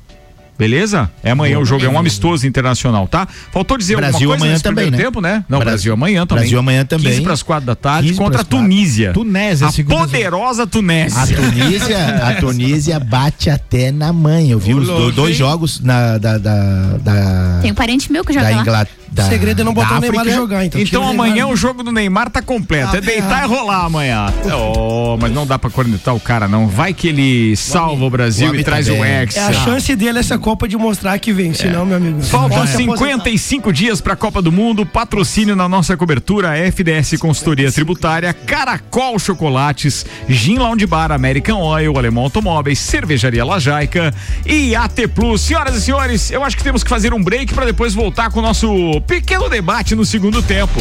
[0.59, 1.11] Beleza?
[1.23, 3.29] É amanhã o jogo, é um amistoso internacional, tá?
[3.53, 5.05] Faltou dizer Brasil alguma coisa amanhã nesse também, primeiro né?
[5.05, 5.45] tempo, né?
[5.49, 6.43] Não, Bra- Brasil amanhã também.
[6.43, 7.13] Brasil amanhã também.
[7.13, 8.45] 15 para as 4 da tarde 15 contra a.
[8.45, 9.13] Tunísia.
[9.13, 11.23] Tunésia, a poderosa Tunésia.
[11.23, 14.51] A Tunísia, a Tunísia bate até na mãe.
[14.51, 15.37] Eu vi Ô, os louco, dois hein?
[15.37, 18.63] jogos na, da, da, da, Tem um parente meu que joga da lá.
[18.63, 19.07] Inglaterra.
[19.19, 20.81] O segredo é não botar da o Neymar jogar, então.
[20.81, 21.53] Então o amanhã Neymar.
[21.53, 22.91] o jogo do Neymar tá completo.
[22.95, 23.45] Ah, é deitar ah.
[23.45, 24.27] e rolar amanhã.
[24.55, 26.69] Oh, mas não dá pra cornetar o cara, não.
[26.69, 29.01] Vai que ele salva o Brasil o e traz também.
[29.01, 29.41] o Hexa.
[29.41, 32.23] É a chance dele essa Copa de mostrar que vem, senão, meu amigo.
[32.23, 33.25] Faltam pode se aposentar.
[33.25, 34.87] 55 dias para a Copa do Mundo.
[34.87, 42.23] Patrocínio na nossa cobertura FDS Consultoria Tributária, Caracol Chocolates, Gin Lounge Bar, American Oil, Alemão
[42.23, 44.15] Automóveis, Cervejaria Lajaica
[44.47, 45.41] e AT Plus.
[45.41, 48.39] Senhoras e senhores, eu acho que temos que fazer um break para depois voltar com
[48.39, 50.79] o nosso pequeno debate no segundo tempo.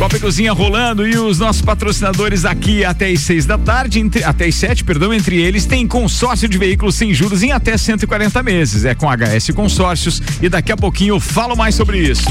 [0.00, 4.24] Copa e Cozinha rolando e os nossos patrocinadores aqui até as seis da tarde, entre-
[4.24, 8.42] até as sete, perdão, entre eles tem consórcio de veículos sem juros em até 140
[8.42, 8.86] meses.
[8.86, 12.24] É com HS Consórcios e daqui a pouquinho eu falo mais sobre isso.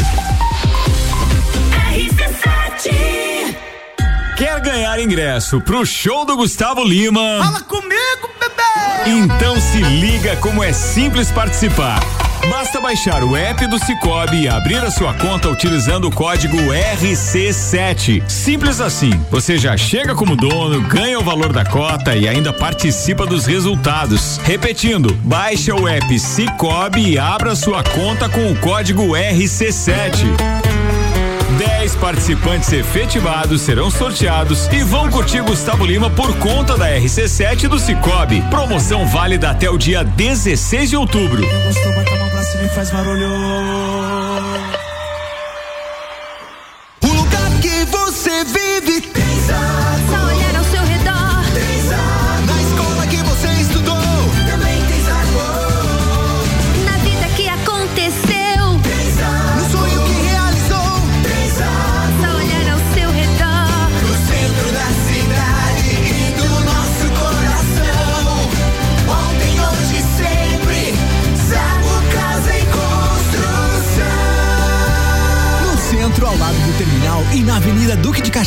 [4.36, 7.38] Quer ganhar ingresso pro show do Gustavo Lima?
[7.44, 9.12] Fala comigo, bebê!
[9.12, 12.00] Então se liga como é simples participar.
[12.48, 18.24] Basta baixar o app do Cicobi e abrir a sua conta utilizando o código RC7.
[18.30, 19.12] Simples assim.
[19.30, 24.40] Você já chega como dono, ganha o valor da cota e ainda participa dos resultados.
[24.44, 30.60] Repetindo, baixa o app Cicobi e abra sua conta com o código RC7.
[31.58, 37.78] 10 participantes efetivados serão sorteados e vão curtir Gustavo Lima por conta da RC7 do
[37.78, 38.42] Cicobi.
[38.50, 41.42] Promoção válida até o dia 16 de outubro.
[42.62, 44.09] O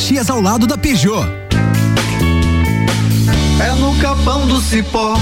[0.03, 1.25] Caxias, ao lado da Peugeot.
[3.65, 5.15] É no capão do cipó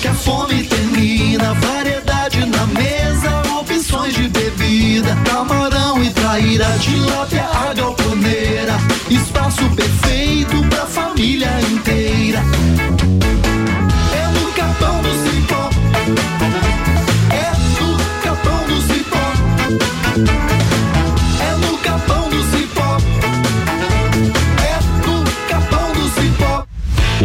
[0.00, 1.52] que a fome termina.
[1.54, 5.16] Variedade na mesa, opções de bebida.
[5.24, 7.31] Camarão e traíra, tilápia, a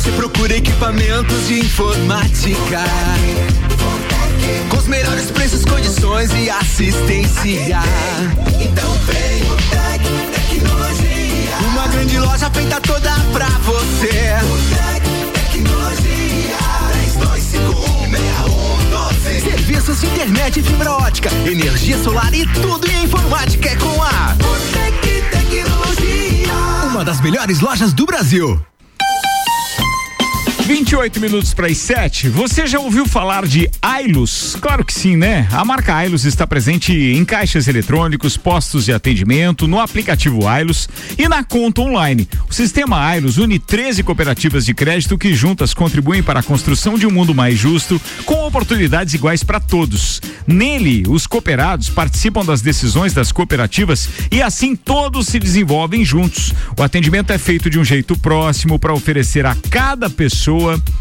[0.00, 2.80] Você procura equipamentos de informática,
[4.70, 7.82] com os melhores preços, condições e assistência,
[8.58, 10.00] então vem o Tec
[10.32, 11.50] Tecnologia.
[11.68, 14.38] Uma grande loja feita toda pra você.
[14.42, 16.56] O Tec Tecnologia.
[19.20, 19.50] 32516112.
[19.50, 24.34] Serviços de internet e fibra ótica, energia solar e tudo em informática é com a
[24.38, 26.54] Botec Tecnologia.
[26.90, 28.58] Uma das melhores lojas do Brasil.
[30.72, 32.28] 28 minutos para as 7.
[32.28, 34.56] Você já ouviu falar de Ailus?
[34.60, 35.48] Claro que sim, né?
[35.50, 41.26] A marca Ailus está presente em caixas eletrônicos, postos de atendimento, no aplicativo Ailus e
[41.26, 42.28] na conta online.
[42.48, 47.04] O sistema Ailus une 13 cooperativas de crédito que juntas contribuem para a construção de
[47.04, 50.20] um mundo mais justo, com oportunidades iguais para todos.
[50.46, 56.54] Nele, os cooperados participam das decisões das cooperativas e assim todos se desenvolvem juntos.
[56.78, 60.59] O atendimento é feito de um jeito próximo para oferecer a cada pessoa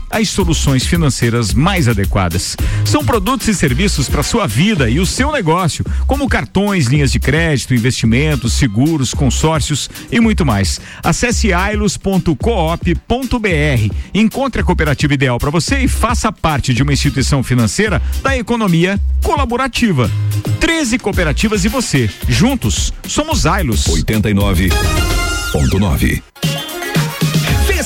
[0.09, 2.57] as soluções financeiras mais adequadas.
[2.83, 7.19] São produtos e serviços para sua vida e o seu negócio, como cartões, linhas de
[7.19, 10.81] crédito, investimentos, seguros, consórcios e muito mais.
[11.03, 13.93] Acesse ailos.coop.br.
[14.13, 18.99] Encontre a cooperativa ideal para você e faça parte de uma instituição financeira da economia
[19.23, 20.09] colaborativa.
[20.59, 22.09] 13 cooperativas e você.
[22.27, 23.85] Juntos, somos Ailos.
[23.85, 24.71] 89.9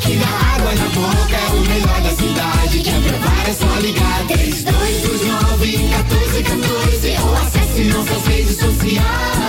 [0.00, 1.36] Que dá água na boca.
[1.36, 2.80] É o melhor da cidade.
[2.80, 4.26] Quer provar é só ligar.
[4.28, 9.39] 3229 1414 ou acesse nossas redes sociais.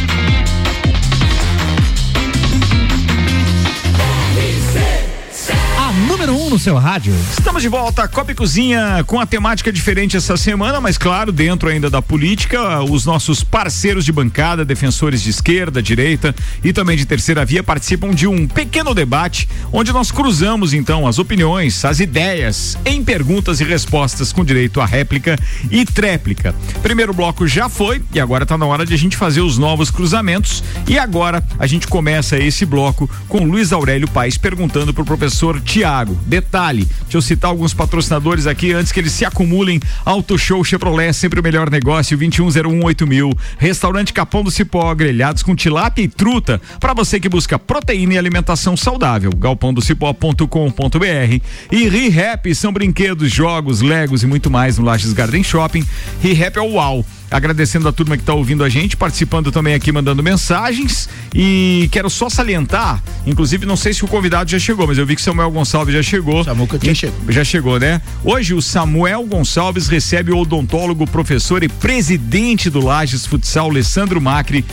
[6.29, 7.15] número 1 um no seu rádio.
[7.33, 11.33] Estamos de volta à Copa e Cozinha com a temática diferente essa semana, mas claro,
[11.33, 16.97] dentro ainda da política, os nossos parceiros de bancada, defensores de esquerda, direita e também
[16.97, 21.99] de terceira via participam de um pequeno debate onde nós cruzamos então as opiniões, as
[22.01, 25.39] ideias em perguntas e respostas com direito à réplica
[25.71, 26.55] e tréplica.
[26.83, 29.91] Primeiro bloco já foi e agora está na hora de a gente fazer os novos
[29.91, 35.07] cruzamentos e agora a gente começa esse bloco com Luiz Aurélio Paes perguntando para o
[35.07, 36.18] professor Tiago.
[36.27, 39.81] Detalhe, deixa eu citar alguns patrocinadores aqui antes que eles se acumulem.
[40.05, 43.07] Auto Show Chevrolet, sempre o melhor negócio, 21018000.
[43.07, 43.33] mil.
[43.59, 46.61] Restaurante Capão do Cipó, grelhados com tilápia e truta.
[46.79, 51.41] Para você que busca proteína e alimentação saudável, galpãodocipó.com.br.
[51.73, 55.85] E ReHap são brinquedos, jogos, legos e muito mais no Lages Garden Shopping.
[56.21, 57.05] ReHap é o UAU.
[57.31, 61.09] Agradecendo a turma que está ouvindo a gente, participando também aqui, mandando mensagens.
[61.35, 65.15] E quero só salientar, inclusive, não sei se o convidado já chegou, mas eu vi
[65.15, 66.43] que Samuel Gonçalves já chegou.
[66.43, 67.19] Samuca já chegou.
[67.29, 68.01] Já chegou, né?
[68.25, 74.65] Hoje o Samuel Gonçalves recebe o odontólogo, professor e presidente do Lages Futsal, Alessandro Macri,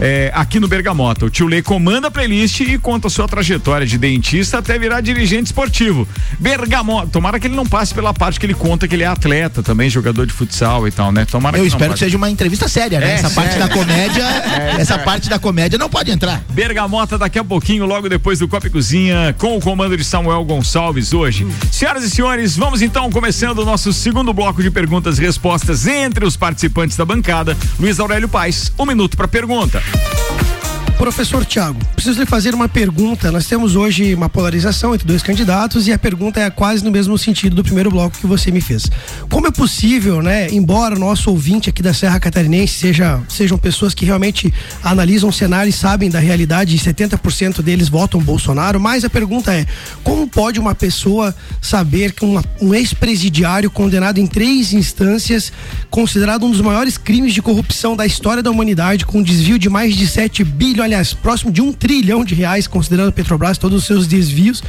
[0.00, 1.26] é, aqui no Bergamota.
[1.26, 5.00] O tio Lê comanda a playlist e conta a sua trajetória de dentista até virar
[5.00, 6.06] dirigente esportivo.
[6.38, 9.62] Bergamota, tomara que ele não passe pela parte que ele conta que ele é atleta
[9.62, 11.24] também, jogador de futsal e tal, né?
[11.24, 13.12] Tomara Eu que espero não que seja uma entrevista séria, né?
[13.12, 15.04] É, essa parte da comédia, É, essa sério.
[15.04, 16.42] parte da comédia não pode entrar.
[16.50, 20.44] Bergamota daqui a pouquinho, logo depois do Copa e Cozinha, com o comando de Samuel
[20.44, 21.46] Gonçalves hoje.
[21.70, 26.24] Senhoras e senhores, vamos então começando o nosso segundo bloco de perguntas e respostas entre
[26.24, 27.56] os participantes da bancada.
[27.78, 29.80] Luiz Aurélio Paes, um minuto para pergunta.
[31.02, 33.32] Professor Tiago, preciso lhe fazer uma pergunta.
[33.32, 37.18] Nós temos hoje uma polarização entre dois candidatos e a pergunta é quase no mesmo
[37.18, 38.88] sentido do primeiro bloco que você me fez.
[39.28, 44.04] Como é possível, né, embora nosso ouvinte aqui da Serra Catarinense seja, sejam pessoas que
[44.04, 49.10] realmente analisam o cenário e sabem da realidade, e 70% deles votam Bolsonaro, mas a
[49.10, 49.66] pergunta é:
[50.04, 55.52] como pode uma pessoa saber que uma- um ex-presidiário condenado em três instâncias,
[55.90, 59.68] considerado um dos maiores crimes de corrupção da história da humanidade, com um desvio de
[59.68, 63.78] mais de 7 bilhões, aliás, próximo de um trilhão de reais, considerando a Petrobras todos
[63.78, 64.62] os seus desvios,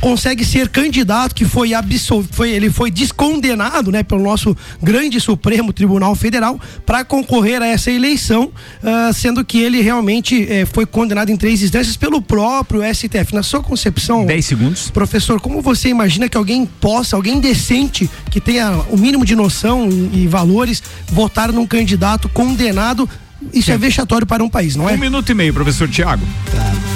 [0.00, 5.72] consegue ser candidato que foi absolvido, foi, ele foi descondenado, né, pelo nosso grande Supremo
[5.72, 8.50] Tribunal Federal para concorrer a essa eleição,
[8.82, 13.34] ah, sendo que ele realmente eh, foi condenado em três instâncias pelo próprio STF.
[13.34, 14.90] Na sua concepção, 10 segundos.
[14.90, 19.88] Professor, como você imagina que alguém possa, alguém decente, que tenha o mínimo de noção
[19.88, 23.08] e, e valores, votar num candidato condenado?
[23.52, 24.94] Isso é vexatório para um país, não é?
[24.94, 26.26] Um minuto e meio, professor Tiago.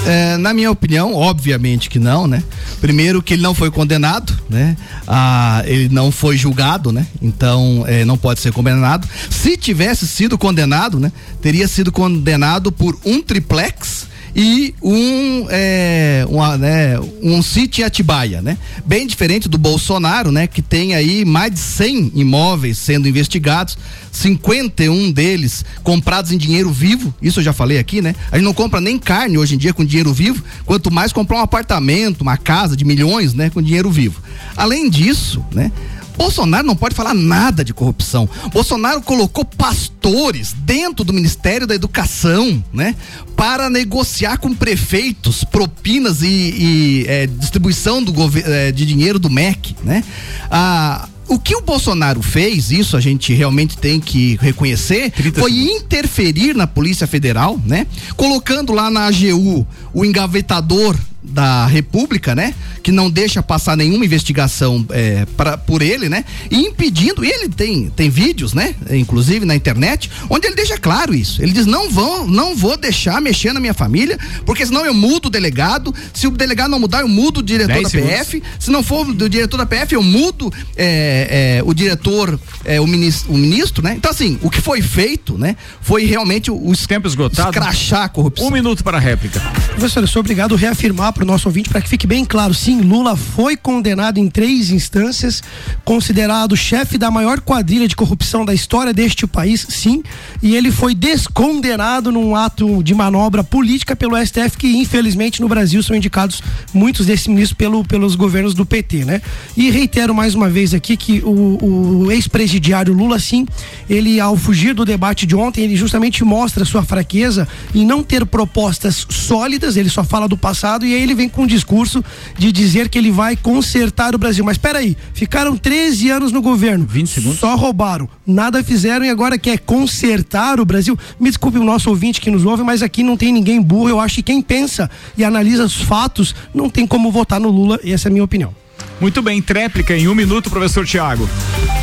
[0.05, 2.43] É, na minha opinião, obviamente que não, né?
[2.81, 4.75] Primeiro que ele não foi condenado, né?
[5.07, 7.07] Ah, ele não foi julgado, né?
[7.21, 9.07] Então é, não pode ser condenado.
[9.29, 11.11] Se tivesse sido condenado, né?
[11.41, 18.41] Teria sido condenado por um triplex e um é, uma, né, um sítio em Atibaia,
[18.41, 18.57] né?
[18.85, 20.47] Bem diferente do Bolsonaro, né?
[20.47, 23.77] Que tem aí mais de 100 imóveis sendo investigados,
[24.11, 28.15] 51 deles comprados em dinheiro vivo, isso eu já falei aqui, né?
[28.31, 31.37] A gente não compra nem carne hoje em dia com dinheiro vivo, quanto mais comprar
[31.37, 33.49] um apartamento, uma casa de milhões, né?
[33.49, 34.21] Com dinheiro vivo.
[34.55, 35.71] Além disso, né?
[36.17, 38.29] Bolsonaro não pode falar nada de corrupção.
[38.51, 42.95] Bolsonaro colocou pastores dentro do Ministério da Educação, né?
[43.35, 49.75] Para negociar com prefeitos propinas e, e, eh, distribuição do eh, de dinheiro do MEC,
[49.83, 50.03] né?
[50.49, 56.53] Ah, o que o Bolsonaro fez, isso a gente realmente tem que reconhecer, foi interferir
[56.53, 57.87] na Polícia Federal, né?
[58.15, 60.95] Colocando lá na AGU o engavetador
[61.33, 62.53] da República, né?
[62.83, 66.23] Que não deixa passar nenhuma investigação é, pra, por ele, né?
[66.51, 68.75] E impedindo, e ele tem, tem vídeos, né?
[68.91, 71.41] Inclusive na internet, onde ele deixa claro isso.
[71.41, 75.25] Ele diz: não vão, não vou deixar mexer na minha família, porque senão eu mudo
[75.25, 75.93] o delegado.
[76.13, 78.15] Se o delegado não mudar, eu mudo o diretor Dez da segundos.
[78.15, 78.43] PF.
[78.59, 82.85] Se não for do diretor da PF, eu mudo é, é, o diretor, é, o,
[82.85, 83.95] ministro, o ministro, né?
[83.97, 85.55] Então, assim, o que foi feito, né?
[85.81, 87.49] Foi realmente o, o tempo esgotado.
[87.49, 88.47] escrachar a corrupção.
[88.47, 89.39] Um minuto para a réplica.
[89.69, 92.53] Professor, eu sou obrigado a reafirmar para o nosso ouvinte, para que fique bem claro,
[92.53, 95.41] sim, Lula foi condenado em três instâncias,
[95.83, 100.03] considerado chefe da maior quadrilha de corrupção da história deste país, sim,
[100.41, 105.81] e ele foi descondenado num ato de manobra política pelo STF, que infelizmente no Brasil
[105.81, 106.41] são indicados
[106.73, 109.21] muitos desses ministros pelo, pelos governos do PT, né?
[109.55, 113.47] E reitero mais uma vez aqui que o, o ex-presidiário Lula, sim,
[113.89, 118.25] ele ao fugir do debate de ontem, ele justamente mostra sua fraqueza em não ter
[118.25, 122.03] propostas sólidas, ele só fala do passado e aí ele vem com um discurso
[122.37, 124.43] de dizer que ele vai consertar o Brasil.
[124.43, 126.85] Mas espera aí, ficaram 13 anos no governo.
[126.87, 127.39] 20 segundos.
[127.39, 130.97] Só roubaram, nada fizeram e agora quer consertar o Brasil.
[131.19, 133.89] Me desculpe o nosso ouvinte que nos ouve, mas aqui não tem ninguém burro.
[133.89, 137.79] Eu acho que quem pensa e analisa os fatos não tem como votar no Lula,
[137.83, 138.53] e essa é a minha opinião.
[138.99, 141.27] Muito bem, tréplica em um minuto, professor Tiago.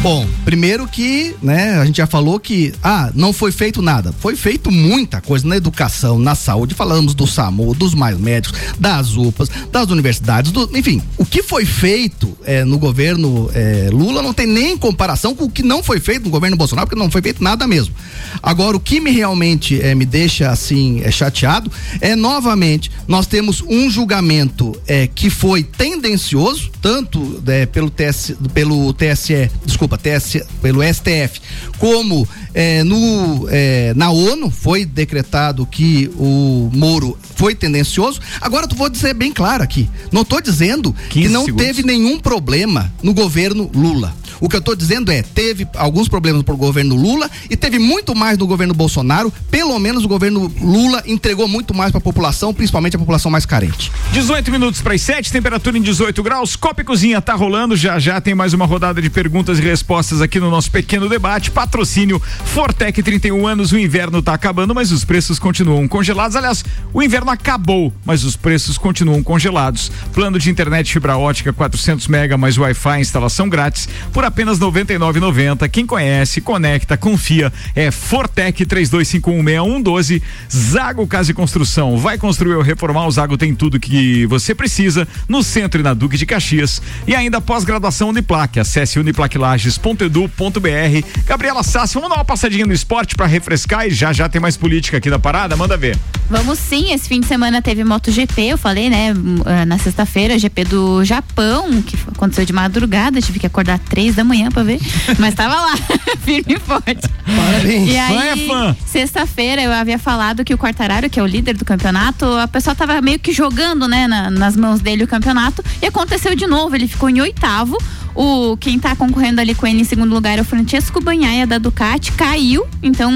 [0.02, 4.14] Bom, primeiro que, né, a gente já falou que, ah, não foi feito nada.
[4.18, 6.74] Foi feito muita coisa na educação, na saúde.
[6.74, 11.02] Falamos do SAMU, dos mais médicos, das UPAs, das universidades, do- enfim.
[11.18, 15.50] O que foi feito eh, no governo eh, Lula não tem nem comparação com o
[15.50, 17.94] que não foi feito no governo Bolsonaro, porque não foi feito nada mesmo.
[18.42, 21.70] Agora, o que me realmente eh, me deixa assim chateado
[22.00, 24.74] é novamente nós temos um julgamento
[25.14, 27.42] que foi tendencioso, tanto
[27.72, 31.40] pelo, TS, pelo TSE, desculpa, TSE, pelo STF,
[31.78, 38.20] como eh, no, eh, na ONU foi decretado que o Moro foi tendencioso.
[38.40, 39.88] Agora tu vou dizer bem claro aqui.
[40.12, 41.66] Não estou dizendo que 15 não segundos.
[41.66, 44.14] teve nenhum problema no governo Lula.
[44.40, 48.14] O que eu estou dizendo é, teve alguns problemas pro governo Lula e teve muito
[48.14, 49.32] mais no governo Bolsonaro.
[49.50, 53.44] Pelo menos o governo Lula entregou muito mais para a população, principalmente a população mais
[53.44, 53.92] carente.
[54.12, 56.56] 18 minutos para as 7, temperatura em 18 graus.
[56.56, 57.76] Copa e Cozinha tá rolando.
[57.76, 61.50] Já já tem mais uma rodada de perguntas e respostas aqui no nosso pequeno debate.
[61.50, 63.72] Patrocínio Fortec 31 anos.
[63.72, 66.36] O inverno tá acabando, mas os preços continuam congelados.
[66.36, 69.92] Aliás, o inverno acabou, mas os preços continuam congelados.
[70.12, 75.68] Plano de internet fibra ótica 400 mega mais Wi-Fi instalação grátis por apenas 99,90.
[75.68, 77.52] Quem conhece, conecta, confia.
[77.74, 80.22] É Fortec 32516112.
[80.50, 81.98] Zago Casa e Construção.
[81.98, 83.06] Vai construir ou reformar?
[83.06, 86.80] O Zago tem tudo que você precisa no centro e na Duque de Caxias.
[87.06, 88.58] E ainda pós-graduação Uniplac.
[88.58, 91.06] Acesse uniplaclages.edu.br.
[91.26, 94.56] Gabriela Sassi, vamos dar uma passadinha no esporte para refrescar e já já tem mais
[94.56, 95.56] política aqui na parada?
[95.56, 95.98] Manda ver.
[96.28, 99.08] Vamos sim, esse fim de semana teve MotoGP, eu falei, né?
[99.10, 104.14] m- ah, Na sexta-feira, GP do Japão, que aconteceu de madrugada, tive que acordar três
[104.14, 104.78] da manhã pra ver,
[105.18, 105.74] mas tava lá,
[106.22, 107.08] firme e forte.
[107.24, 107.88] Parabéns.
[107.88, 108.00] E é
[108.32, 108.76] aí, fã.
[108.86, 112.74] sexta-feira eu havia falado que o Quartararo, que é o líder do campeonato, a pessoa
[112.74, 116.74] tava meio que jogando, né, na- nas mãos dele o campeonato, e aconteceu de novo,
[116.74, 117.76] ele ficou em oitavo,
[118.14, 121.58] o quem tá concorrendo ali com ele em segundo lugar é o Francesco Banhaia da
[121.58, 123.12] Ducati, caiu, então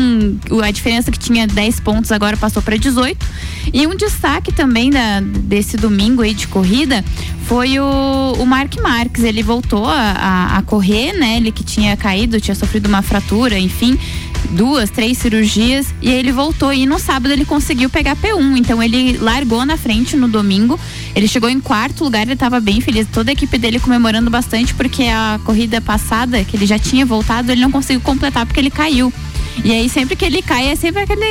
[0.62, 3.26] a diferença que tinha 10 pontos agora passou para 18.
[3.72, 7.04] E um destaque também da, desse domingo aí de corrida
[7.46, 11.36] foi o, o Mark Marques, ele voltou a, a, a correr, né?
[11.36, 13.98] Ele que tinha caído, tinha sofrido uma fratura, enfim,
[14.50, 19.18] duas, três cirurgias, e ele voltou e no sábado ele conseguiu pegar P1, então ele
[19.18, 20.78] largou na frente no domingo,
[21.14, 24.74] ele chegou em quarto lugar, ele estava bem feliz, toda a equipe dele comemorando bastante
[24.74, 28.70] porque a corrida passada, que ele já tinha voltado, ele não conseguiu completar porque ele
[28.70, 29.12] caiu.
[29.62, 31.24] E aí sempre que ele cai é sempre aquele,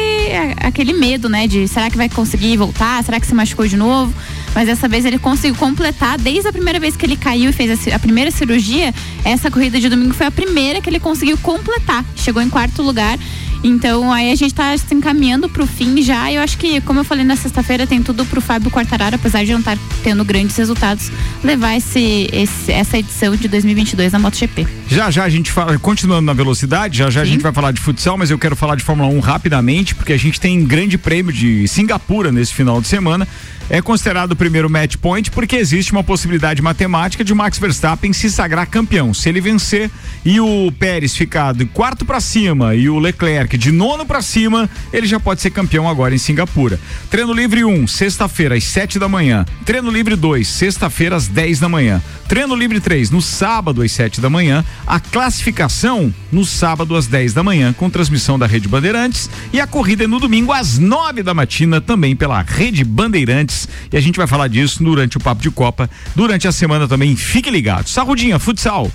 [0.57, 1.45] aquele medo, né?
[1.45, 3.03] De será que vai conseguir voltar?
[3.03, 4.13] Será que se machucou de novo?
[4.55, 6.17] Mas dessa vez ele conseguiu completar.
[6.17, 8.93] Desde a primeira vez que ele caiu e fez a, a primeira cirurgia,
[9.25, 12.05] essa corrida de domingo foi a primeira que ele conseguiu completar.
[12.15, 13.19] Chegou em quarto lugar.
[13.63, 16.31] Então aí a gente tá se encaminhando pro fim já.
[16.31, 19.51] Eu acho que, como eu falei na sexta-feira, tem tudo pro Fábio Quartararo, apesar de
[19.53, 21.09] não estar tendo grandes resultados,
[21.43, 24.67] levar esse, esse- essa edição de 2022 da MotoGP.
[24.89, 27.79] Já já a gente fala, continuando na velocidade, já já a gente vai falar de
[27.79, 31.31] futsal, mas eu quero falar de Fórmula 1 rapidamente, porque a gente tem grande prêmio
[31.31, 33.27] de Singapura nesse final de semana.
[33.69, 38.29] É considerado o primeiro match point porque existe uma possibilidade matemática de Max Verstappen se
[38.29, 39.13] sagrar campeão.
[39.13, 39.89] Se ele vencer
[40.25, 44.69] e o Pérez ficar de quarto para cima e o Leclerc de nono para cima,
[44.91, 46.79] ele já pode ser campeão agora em Singapura.
[47.09, 49.45] Treino livre 1, sexta-feira às 7 da manhã.
[49.65, 52.01] Treino livre 2, sexta-feira às 10 da manhã.
[52.27, 54.63] Treino livre 3, no sábado às 7 da manhã.
[54.87, 59.29] A classificação no sábado às 10 da manhã, com transmissão da Rede Bandeirantes.
[59.51, 63.67] E a corrida é no domingo às 9 da matina, também pela Rede Bandeirantes.
[63.91, 65.89] E a gente vai falar disso durante o Papo de Copa.
[66.15, 67.87] Durante a semana também, fique ligado.
[67.87, 68.91] Sarrudinha, futsal.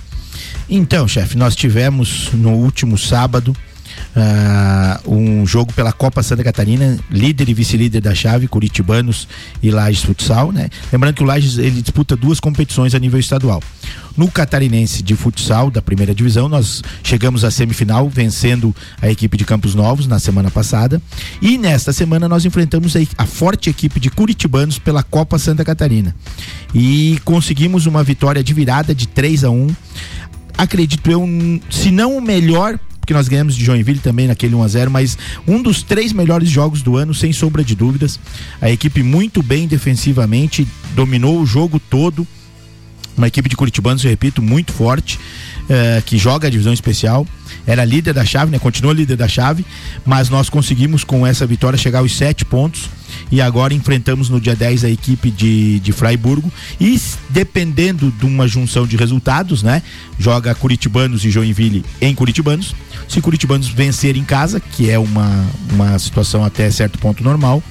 [0.69, 3.55] Então, chefe, nós tivemos no último sábado
[4.21, 9.27] ah, um jogo pela Copa Santa Catarina, líder e vice-líder da chave, Curitibanos
[9.61, 10.69] e Lages Futsal, né?
[10.91, 13.61] Lembrando que o Lages ele disputa duas competições a nível estadual.
[14.17, 19.45] No catarinense de futsal da primeira divisão, nós chegamos à semifinal vencendo a equipe de
[19.45, 21.01] Campos Novos na semana passada.
[21.41, 26.13] E nesta semana nós enfrentamos a, a forte equipe de Curitibanos pela Copa Santa Catarina.
[26.75, 29.67] E conseguimos uma vitória de virada de 3 a 1
[30.59, 31.25] acredito eu,
[31.69, 32.77] se não o melhor,
[33.09, 36.47] porque nós ganhamos de Joinville também naquele 1 a 0 mas um dos três melhores
[36.47, 38.19] jogos do ano, sem sombra de dúvidas.
[38.61, 42.27] A equipe muito bem defensivamente, dominou o jogo todo.
[43.17, 45.19] Uma equipe de Curitibanos, eu repito, muito forte,
[45.67, 47.25] eh, que joga a divisão especial.
[47.65, 48.59] Era líder da chave, né?
[48.59, 49.65] Continua líder da chave,
[50.05, 52.91] mas nós conseguimos com essa vitória chegar aos sete pontos.
[53.31, 56.51] E agora enfrentamos no dia 10 a equipe de, de Fraiburgo.
[56.79, 56.99] E
[57.29, 59.81] dependendo de uma junção de resultados, né?
[60.17, 62.75] Joga Curitibanos e Joinville em Curitibanos.
[63.07, 67.63] Se Curitibanos vencer em casa, que é uma, uma situação até certo ponto normal,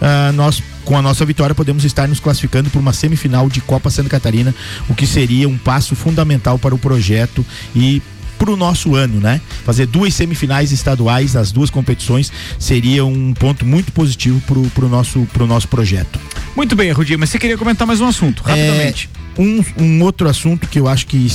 [0.00, 3.90] ah, nós com a nossa vitória podemos estar nos classificando para uma semifinal de Copa
[3.90, 4.54] Santa Catarina,
[4.88, 7.44] o que seria um passo fundamental para o projeto
[7.76, 8.02] e
[8.40, 9.38] pro nosso ano, né?
[9.66, 15.28] Fazer duas semifinais estaduais, as duas competições, seria um ponto muito positivo pro, pro, nosso,
[15.30, 16.18] pro nosso projeto.
[16.56, 19.10] Muito bem, Rudinho, mas você queria comentar mais um assunto, rapidamente.
[19.36, 21.30] É, um, um outro assunto que eu acho que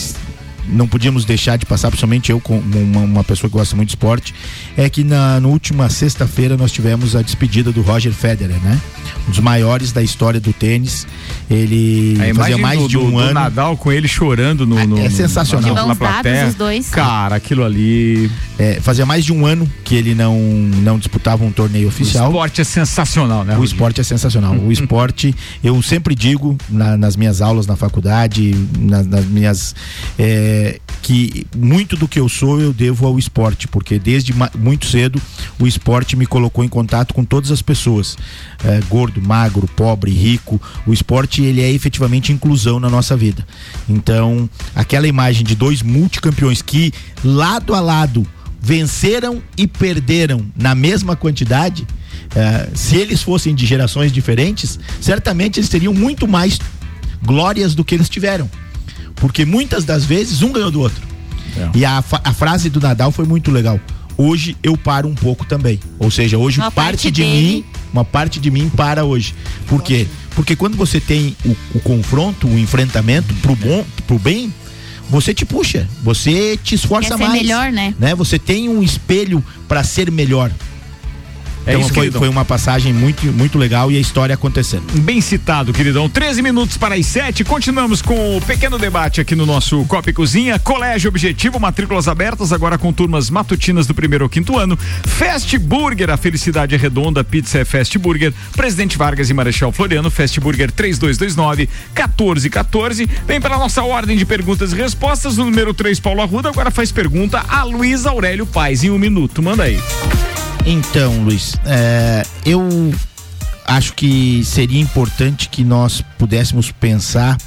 [0.68, 3.96] não podíamos deixar de passar, principalmente eu, como uma, uma pessoa que gosta muito de
[3.96, 4.34] esporte,
[4.76, 8.82] é que na, na última sexta-feira nós tivemos a despedida do Roger Federer, né?
[9.28, 11.08] Um dos maiores da história do tênis.
[11.50, 13.34] Ele A fazia mais do, de um do, do ano.
[13.34, 15.74] Nadal com ele chorando no, no é no- sensacional.
[15.74, 16.46] na, na plateia.
[16.92, 18.30] Cara, aquilo ali.
[18.58, 22.26] É, fazia mais de um ano que ele não, não disputava um torneio oficial.
[22.28, 23.58] O esporte é sensacional, né?
[23.58, 24.56] O esporte é sensacional.
[24.56, 29.76] o esporte, eu sempre digo na- nas minhas aulas na faculdade, na- nas minhas.
[30.18, 35.22] é, que muito do que eu sou eu devo ao esporte, porque desde muito cedo
[35.60, 38.18] o esporte me colocou em contato com todas as pessoas,
[38.64, 40.62] é, gordo, magro, pobre, rico.
[40.86, 43.46] O esporte ele é efetivamente inclusão na nossa vida.
[43.90, 46.92] Então, aquela imagem de dois multicampeões que
[47.24, 48.26] lado a lado
[48.62, 51.86] venceram e perderam na mesma quantidade,
[52.36, 56.60] eh, se eles fossem de gerações diferentes, certamente eles teriam muito mais
[57.24, 58.50] glórias do que eles tiveram.
[59.16, 61.02] Porque muitas das vezes um ganhou do outro.
[61.74, 63.80] E a, a frase do Nadal foi muito legal.
[64.18, 65.80] Hoje eu paro um pouco também.
[66.00, 67.66] Ou seja, hoje Uma parte, parte de dele- mim,
[67.96, 69.34] uma parte de mim para hoje.
[69.68, 70.06] Por quê?
[70.32, 74.54] Porque quando você tem o, o confronto, o enfrentamento pro bom, pro bem,
[75.10, 77.42] você te puxa, você te esforça Quer ser mais.
[77.42, 78.14] melhor, né?
[78.16, 80.52] Você tem um espelho para ser melhor.
[81.66, 82.20] É Então isso, foi, queridão.
[82.20, 84.84] foi uma passagem muito, muito legal e a história acontecendo.
[85.02, 86.08] Bem citado, queridão.
[86.08, 87.44] 13 minutos para as 7.
[87.44, 90.60] Continuamos com o pequeno debate aqui no nosso Copa e Cozinha.
[90.60, 94.78] Colégio Objetivo, matrículas abertas, agora com turmas matutinas do primeiro ao quinto ano.
[95.06, 97.24] Fast Burger, a felicidade é redonda.
[97.24, 98.34] Pizza é Fast Burger.
[98.56, 103.10] Presidente Vargas e Marechal Floriano, Fast Burger 3229 1414.
[103.28, 105.38] Vem pela nossa ordem de perguntas e respostas.
[105.38, 109.42] O número 3, Paulo Arruda, agora faz pergunta a Luiz Aurélio Paz em um minuto.
[109.42, 109.80] Manda aí.
[110.66, 112.68] Então, Luiz, é, eu
[113.68, 117.38] acho que seria importante que nós pudéssemos pensar,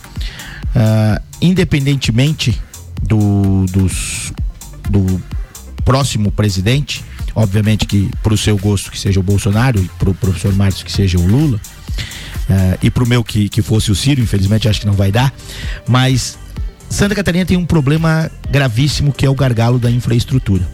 [0.74, 2.60] ah, independentemente
[3.02, 4.32] do, dos,
[4.88, 5.20] do
[5.84, 7.04] próximo presidente,
[7.34, 10.84] obviamente que para o seu gosto que seja o Bolsonaro e para o professor Márcio
[10.84, 11.60] que seja o Lula,
[12.48, 15.10] ah, e para o meu que, que fosse o Ciro, infelizmente acho que não vai
[15.10, 15.32] dar,
[15.88, 16.38] mas
[16.90, 20.66] Santa Catarina tem um problema gravíssimo que é o gargalo da infraestrutura.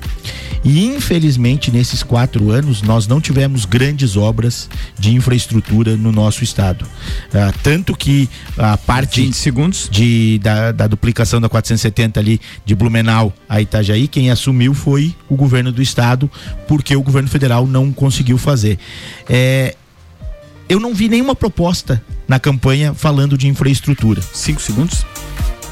[0.64, 6.86] E infelizmente nesses quatro anos nós não tivemos grandes obras de infraestrutura no nosso estado.
[7.34, 9.88] Ah, tanto que a parte segundos.
[9.90, 15.36] De, da, da duplicação da 470 ali de Blumenau a Itajaí, quem assumiu foi o
[15.36, 16.30] governo do estado,
[16.66, 18.78] porque o governo federal não conseguiu fazer.
[19.28, 19.74] É,
[20.66, 24.22] eu não vi nenhuma proposta na campanha falando de infraestrutura.
[24.32, 25.04] Cinco segundos.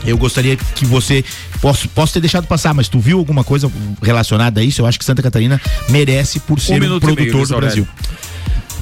[0.05, 1.25] Eu gostaria que você.
[1.61, 3.71] Posso, posso ter deixado passar, mas tu viu alguma coisa
[4.03, 4.83] relacionada a isso?
[4.83, 7.57] Eu acho que Santa Catarina merece por ser um, meio, produtor Luiz do.
[7.57, 7.89] Brasil.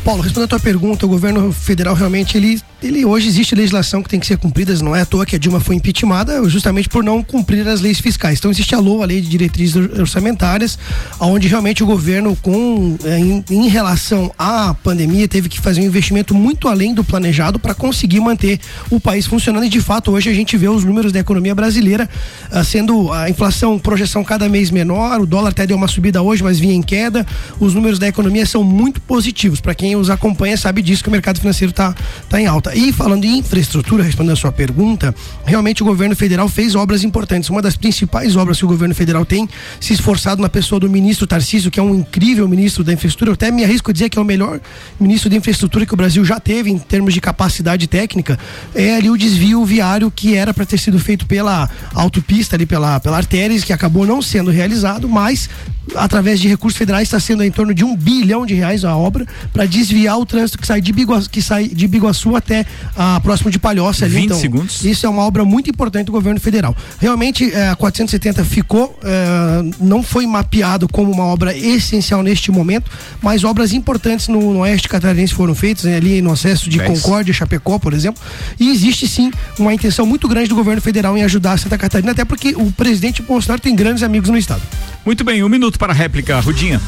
[0.04, 4.08] Paulo, respondendo a tua pergunta, o governo federal realmente, ele, ele hoje existe legislação que
[4.08, 6.00] tem que ser cumprida, não é à toa que a Dilma foi impeachmentada
[6.48, 8.38] justamente por não cumprir as leis fiscais.
[8.38, 10.78] Então existe a LOA, a Lei de Diretrizes Orçamentárias,
[11.20, 15.84] onde realmente o governo, com, eh, em, em relação à pandemia, teve que fazer um
[15.84, 18.58] investimento muito além do planejado para conseguir manter
[18.90, 19.64] o país funcionando.
[19.64, 22.08] E de fato, hoje a gente vê os números da economia brasileira
[22.50, 26.42] ah, sendo a inflação, projeção cada mês menor, o dólar até deu uma subida hoje,
[26.42, 27.26] mas vinha em queda.
[27.58, 29.60] Os números da economia são muito positivos.
[29.60, 31.94] Para quem os acompanha sabe disso que o mercado financeiro está
[32.28, 32.69] tá em alta.
[32.74, 35.14] E falando em infraestrutura, respondendo a sua pergunta,
[35.44, 37.50] realmente o governo federal fez obras importantes.
[37.50, 39.48] Uma das principais obras que o governo federal tem
[39.80, 43.30] se esforçado na pessoa do ministro Tarcísio, que é um incrível ministro da infraestrutura.
[43.30, 44.60] Eu até me arrisco a dizer que é o melhor
[44.98, 48.38] ministro da infraestrutura que o Brasil já teve em termos de capacidade técnica.
[48.74, 53.00] É ali o desvio viário que era para ter sido feito pela autopista, ali pela,
[53.00, 55.48] pela artérias, que acabou não sendo realizado, mas
[55.94, 59.26] através de recursos federais está sendo em torno de um bilhão de reais a obra
[59.52, 62.59] para desviar o trânsito que sai de Biguaçu, que sai de Biguaçu até
[62.96, 64.14] ah, próximo de Palhoça ali.
[64.14, 64.84] 20 então, segundos.
[64.84, 66.76] Isso é uma obra muito importante do governo federal.
[66.98, 72.90] Realmente eh, a 470 ficou, eh, não foi mapeado como uma obra essencial neste momento,
[73.22, 76.88] mas obras importantes no, no oeste catarinense foram feitas, né, ali no acesso de Dez.
[76.88, 78.22] Concórdia, Chapecó, por exemplo.
[78.58, 82.24] E existe sim uma intenção muito grande do governo federal em ajudar Santa Catarina, até
[82.24, 84.62] porque o presidente Bolsonaro tem grandes amigos no estado.
[85.04, 86.80] Muito bem, um minuto para a réplica, Rudinha.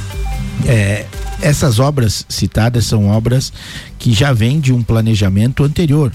[0.66, 1.07] É,
[1.40, 3.53] essas obras citadas são obras
[3.98, 6.12] que já vêm de um planejamento anterior,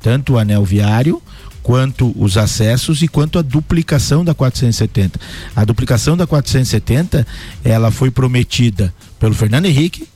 [0.00, 1.22] tanto o anel viário
[1.62, 5.20] quanto os acessos e quanto a duplicação da 470.
[5.54, 7.26] A duplicação da 470,
[7.62, 10.08] ela foi prometida pelo Fernando Henrique,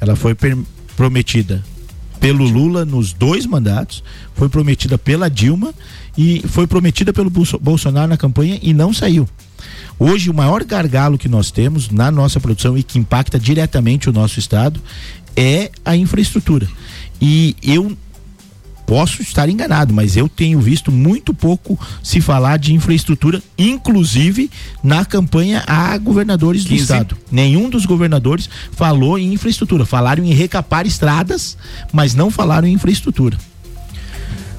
[0.00, 0.36] ela foi
[0.96, 1.62] prometida
[2.18, 4.02] pelo Lula nos dois mandatos,
[4.34, 5.72] foi prometida pela Dilma
[6.16, 9.28] e foi prometida pelo Bolso- Bolsonaro na campanha e não saiu.
[9.98, 14.12] Hoje, o maior gargalo que nós temos na nossa produção e que impacta diretamente o
[14.12, 14.80] nosso estado
[15.36, 16.68] é a infraestrutura.
[17.20, 17.96] E eu
[18.88, 24.50] posso estar enganado, mas eu tenho visto muito pouco se falar de infraestrutura, inclusive
[24.82, 26.82] na campanha a governadores do 15.
[26.82, 27.16] estado.
[27.30, 29.84] Nenhum dos governadores falou em infraestrutura.
[29.84, 31.58] Falaram em recapar estradas,
[31.92, 33.36] mas não falaram em infraestrutura.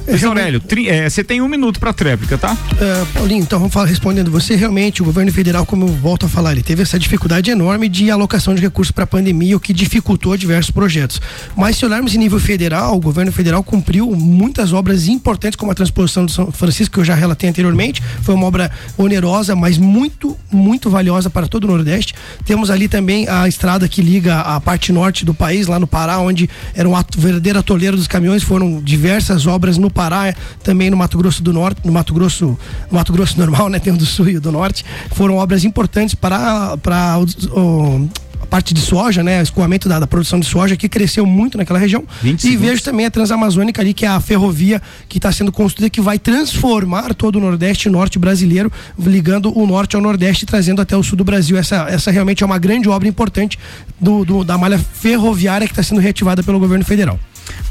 [0.07, 2.57] Luiz Aurélio, tri- é, você tem um minuto pra tréplica, tá?
[2.79, 6.29] É, Paulinho, então vamos falar, respondendo você, realmente o governo federal, como eu volto a
[6.29, 9.71] falar, ele teve essa dificuldade enorme de alocação de recursos para a pandemia, o que
[9.71, 11.21] dificultou diversos projetos.
[11.55, 15.75] Mas se olharmos em nível federal, o governo federal cumpriu muitas obras importantes, como a
[15.75, 20.35] transposição do São Francisco, que eu já relatei anteriormente, foi uma obra onerosa, mas muito,
[20.51, 22.15] muito valiosa para todo o Nordeste.
[22.45, 26.17] Temos ali também a estrada que liga a parte norte do país, lá no Pará,
[26.19, 30.33] onde era um verdadeiro atoleiro dos caminhões, foram diversas obras no Pará,
[30.63, 32.57] também no Mato Grosso do Norte, no Mato Grosso,
[32.91, 33.77] no Mato Grosso normal, né?
[33.79, 34.85] Tem o do Sul e o do Norte.
[35.11, 38.07] Foram obras importantes para, para o-
[38.41, 39.41] a parte de soja, né?
[39.41, 42.05] O escoamento da, da produção de soja que cresceu muito naquela região.
[42.23, 42.61] 20 E segundos.
[42.69, 46.17] vejo também a Transamazônica ali, que é a ferrovia que está sendo construída, que vai
[46.17, 50.95] transformar todo o Nordeste e Norte brasileiro, ligando o Norte ao Nordeste e trazendo até
[50.95, 51.57] o Sul do Brasil.
[51.57, 53.59] Essa, essa realmente é uma grande obra importante
[53.99, 57.19] do, do- da malha ferroviária que está sendo reativada pelo governo federal.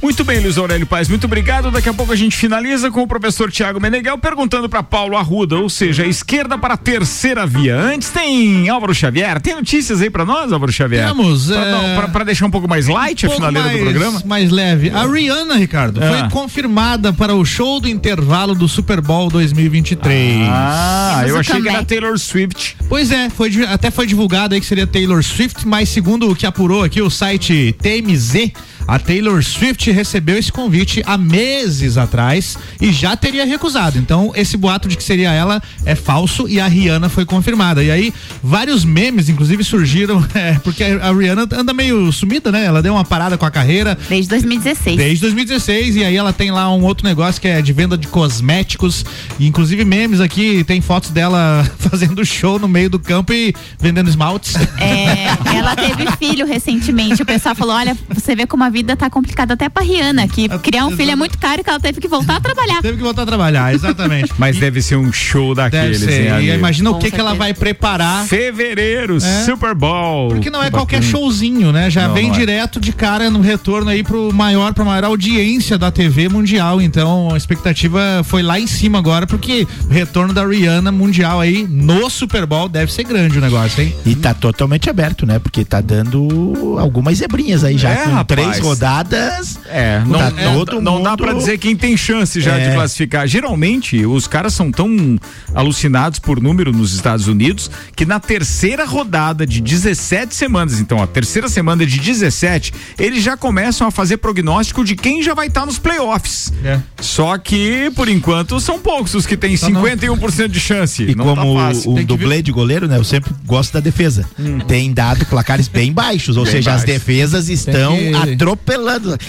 [0.03, 1.71] Muito bem, Luiz Aurélio Paz, muito obrigado.
[1.71, 5.57] Daqui a pouco a gente finaliza com o professor Tiago Meneghel perguntando para Paulo Arruda,
[5.57, 7.77] ou seja, esquerda para a terceira via.
[7.77, 9.41] Antes tem Álvaro Xavier.
[9.41, 11.09] Tem notícias aí para nós, Álvaro Xavier?
[11.09, 14.23] Temos, Pra, é, deixar um pouco mais light a pouco finaleira mais, do programa?
[14.25, 14.91] mais leve.
[14.91, 16.09] A Rihanna, Ricardo, Ah.
[16.09, 20.47] foi confirmada para o show do intervalo do Super Bowl 2023.
[20.49, 22.77] Ah, eu achei que era Taylor Swift.
[22.89, 26.47] Pois é, foi, até foi divulgado aí que seria Taylor Swift, mas segundo o que
[26.47, 28.53] apurou aqui o site TMZ,
[28.89, 33.99] a Taylor Swift recebeu esse convite há meses atrás e já teria recusado.
[33.99, 37.85] Então, esse boato de que seria ela é falso e a Rihanna foi confirmada.
[37.85, 42.65] E aí, vários memes, inclusive, surgiram, é, porque a Rihanna anda meio sumida, né?
[42.65, 43.97] Ela deu uma parada com a carreira.
[44.09, 44.97] Desde 2016.
[44.97, 48.09] Desde 2016, e aí ela tem lá um outro negócio que é de venda de
[48.09, 49.05] cosméticos,
[49.39, 54.09] e inclusive memes aqui, tem fotos dela fazendo show no meio do campo e vendendo
[54.09, 54.55] esmaltes.
[54.79, 57.23] É, ela teve filho recentemente.
[57.23, 60.49] O pessoal falou: olha, você vê como a vida tá complicada até pra Rihanna, que
[60.61, 62.81] criar um filho é muito caro e que ela teve que voltar a trabalhar.
[62.83, 64.33] Teve que voltar a trabalhar, exatamente.
[64.39, 66.21] Mas deve ser um show daqueles, Deve ser.
[66.23, 66.53] hein, E amigo?
[66.55, 68.25] imagina o Com que, que ela vai preparar.
[68.27, 69.21] Fevereiro, É.
[69.45, 70.29] Super Bowl.
[70.29, 71.91] Porque não é Que qualquer showzinho, né?
[71.91, 72.39] Já Não, vem não é.
[72.39, 76.81] direto de cara no retorno aí pro maior, pra maior audiência da TV mundial.
[76.81, 81.67] Então a expectativa foi lá em cima agora, porque o retorno da Rihanna mundial aí
[81.69, 83.95] no Super Bowl deve ser grande o negócio, hein?
[84.07, 85.39] E tá totalmente aberto, né?
[85.39, 88.27] Porque tá dando algumas zebrinhas aí já É, com rapaz.
[88.27, 89.59] três rodadas.
[89.67, 92.69] É, não, Tá não, todo não dá mundo- pra dizer quem tem chance já É.
[92.69, 93.27] de classificar.
[93.27, 95.19] Geralmente, os caras são tão
[95.55, 101.07] alucinados por número nos Estados Unidos que na terceira rodada de 17 semanas, então a
[101.07, 105.67] terceira semana de 17, eles já começam a fazer prognóstico de quem já vai estar
[105.67, 106.53] nos playoffs.
[106.65, 106.79] É.
[107.01, 109.83] Só que, por enquanto, são poucos os que têm Só não.
[109.83, 111.03] 51% de chance.
[111.03, 111.93] E não como tá fácil.
[111.93, 112.97] o dublê de goleiro, né?
[112.97, 114.25] Eu sempre gosto da defesa.
[114.67, 116.95] Tem dado placares bem baixos, ou Bem seja, as baixos.
[116.99, 118.58] defesas estão que- atropelando.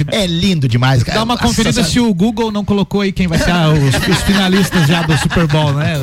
[0.08, 1.20] É lindo demais, cara.
[1.20, 4.24] Dá uma conferida se o Google não colocou aí quem vai ser ah, os, os
[4.24, 5.96] finalistas já do Super Bowl, né?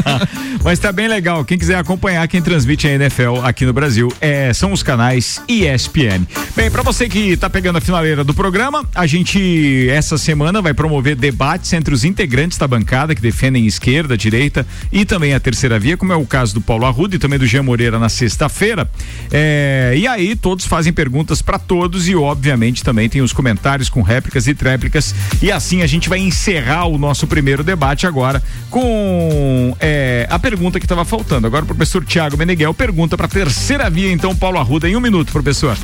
[0.62, 1.44] Mas tá bem legal.
[1.44, 6.26] Quem quiser acompanhar quem transmite a NFL aqui no Brasil é, são os canais ESPN.
[6.54, 10.74] Bem, pra você que tá pegando a finaleira do programa, a gente essa semana vai
[10.74, 15.78] promover debates entre os integrantes da bancada que defendem esquerda, direita e também a terceira
[15.78, 18.90] via, como é o caso do Paulo Arruda e também do Jean Moreira na sexta-feira.
[19.30, 22.14] É, e aí todos fazem perguntas pra todos e
[22.50, 26.86] obviamente também tem os comentários com réplicas e tréplicas e assim a gente vai encerrar
[26.86, 31.46] o nosso primeiro debate agora com é, a pergunta que estava faltando.
[31.46, 35.00] Agora o professor Tiago Meneghel pergunta para a terceira via, então, Paulo Arruda, em um
[35.00, 35.78] minuto, professor.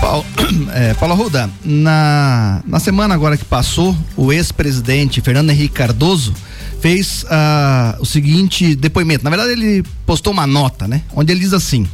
[0.00, 0.24] Paulo,
[0.72, 6.32] é, Paulo Arruda, na, na semana agora que passou, o ex-presidente Fernando Henrique Cardoso
[6.80, 9.22] fez ah, o seguinte depoimento.
[9.22, 11.02] Na verdade, ele postou uma nota, né?
[11.14, 11.86] Onde ele diz assim: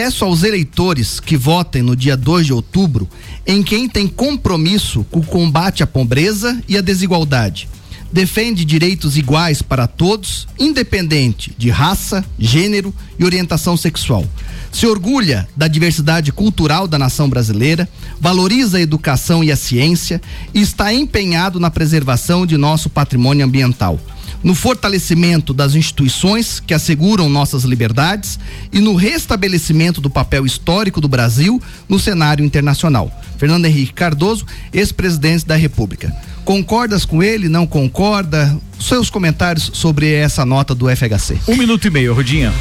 [0.00, 3.08] Peço aos eleitores que votem no dia 2 de outubro
[3.44, 7.68] em quem tem compromisso com o combate à pobreza e à desigualdade.
[8.12, 14.24] Defende direitos iguais para todos, independente de raça, gênero e orientação sexual.
[14.70, 17.88] Se orgulha da diversidade cultural da nação brasileira,
[18.20, 20.22] valoriza a educação e a ciência
[20.54, 23.98] e está empenhado na preservação de nosso patrimônio ambiental.
[24.42, 28.38] No fortalecimento das instituições que asseguram nossas liberdades
[28.72, 33.10] e no restabelecimento do papel histórico do Brasil no cenário internacional.
[33.36, 36.14] Fernando Henrique Cardoso, ex-presidente da República.
[36.44, 37.48] Concordas com ele?
[37.48, 38.56] Não concorda?
[38.80, 41.38] Seus comentários sobre essa nota do FHC.
[41.46, 42.52] Um minuto e meio, Rodinha.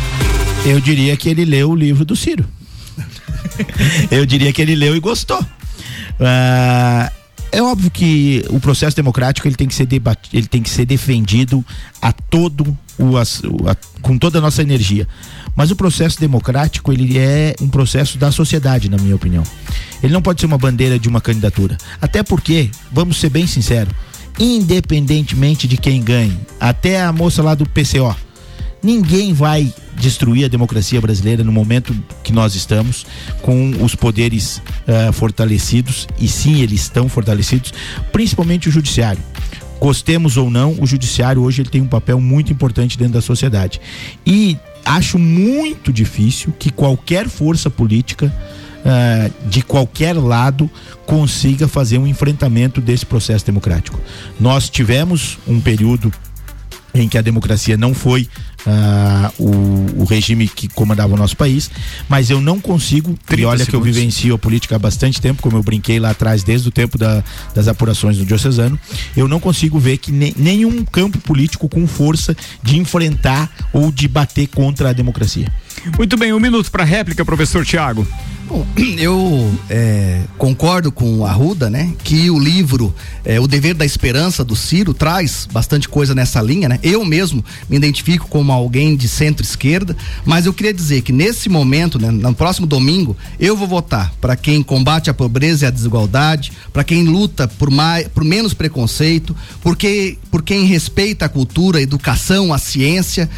[0.65, 2.45] Eu diria que ele leu o livro do Ciro.
[4.11, 5.43] Eu diria que ele leu e gostou.
[6.19, 7.11] Ah,
[7.51, 10.85] é óbvio que o processo democrático ele tem que ser debatido, ele tem que ser
[10.85, 11.63] defendido
[12.01, 15.07] a todo o, o- a- com toda a nossa energia.
[15.55, 19.43] Mas o processo democrático ele é um processo da sociedade, na minha opinião.
[20.03, 21.77] Ele não pode ser uma bandeira de uma candidatura.
[22.01, 23.93] Até porque, vamos ser bem sinceros,
[24.39, 28.15] independentemente de quem ganhe, até a moça lá do PCO,
[28.83, 33.05] ninguém vai destruir a democracia brasileira no momento que nós estamos,
[33.41, 37.73] com os poderes ah, fortalecidos, e sim, eles estão fortalecidos,
[38.11, 39.21] principalmente o judiciário.
[39.79, 43.79] Gostemos ou não, o judiciário hoje ele tem um papel muito importante dentro da sociedade.
[44.25, 48.33] E acho muito difícil que qualquer força política
[48.85, 50.69] ah, de qualquer lado
[51.05, 53.99] consiga fazer um enfrentamento desse processo democrático.
[54.39, 56.11] Nós tivemos um período
[56.93, 58.27] em que a democracia não foi
[58.67, 61.71] ah, o, o regime que comandava o nosso país,
[62.09, 63.95] mas eu não consigo, e 30 olha que eu segundos.
[63.95, 67.23] vivencio a política há bastante tempo, como eu brinquei lá atrás, desde o tempo da-
[67.55, 68.77] das apurações do Diocesano,
[69.15, 74.07] eu não consigo ver que ne- nenhum campo político com força de enfrentar ou de
[74.07, 75.51] bater contra a democracia.
[75.97, 78.05] Muito bem, um minuto para réplica, professor Tiago.
[78.47, 78.65] Bom,
[78.97, 81.93] eu é, concordo com o Arruda, né?
[82.01, 82.95] Que o livro
[83.25, 86.79] é, O Dever da Esperança do Ciro traz bastante coisa nessa linha, né?
[86.81, 91.99] Eu mesmo me identifico como alguém de centro-esquerda, mas eu queria dizer que nesse momento,
[91.99, 96.53] né, no próximo domingo, eu vou votar para quem combate a pobreza e a desigualdade,
[96.71, 101.81] para quem luta por mais, por menos preconceito, porque por quem respeita a cultura, a
[101.81, 103.29] educação, a ciência,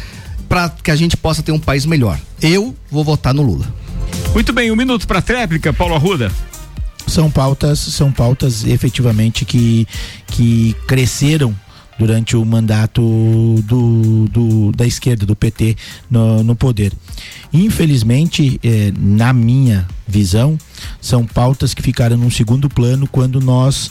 [0.48, 2.20] para que a gente possa ter um país melhor.
[2.40, 3.72] Eu vou votar no Lula.
[4.32, 6.30] Muito bem, um minuto para réplica, Paulo Arruda.
[7.06, 9.86] são pautas são pautas efetivamente que
[10.28, 11.54] que cresceram
[11.98, 13.02] durante o mandato
[13.66, 15.76] do, do- da esquerda do PT
[16.10, 16.92] no, no poder
[17.52, 20.56] infelizmente eh, na minha visão
[21.00, 23.90] são pautas que ficaram num segundo plano quando nós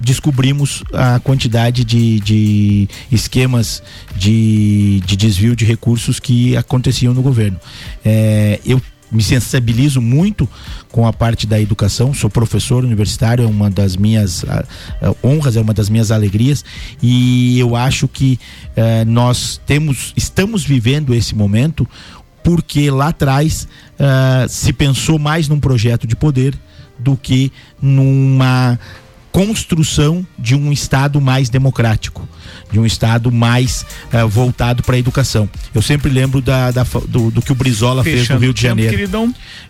[0.00, 3.82] descobrimos a quantidade de, de esquemas
[4.16, 7.60] de, de desvio de recursos que aconteciam no governo.
[8.02, 8.80] É, eu
[9.10, 10.48] me sensibilizo muito
[10.90, 14.64] com a parte da educação, sou professor universitário, é uma das minhas ah,
[15.02, 16.64] ah, honras, é uma das minhas alegrias.
[17.02, 18.38] E eu acho que
[18.76, 21.88] eh, nós temos, estamos vivendo esse momento
[22.42, 23.66] porque lá atrás
[23.98, 26.58] ah, se pensou mais num projeto de poder
[26.98, 28.78] do que numa
[29.32, 32.28] construção de um estado mais democrático,
[32.70, 35.48] de um estado mais eh, voltado para a educação.
[35.74, 38.62] Eu sempre lembro da, da do, do que o Brizola fez no Fechando Rio de
[38.62, 38.96] tempo, Janeiro,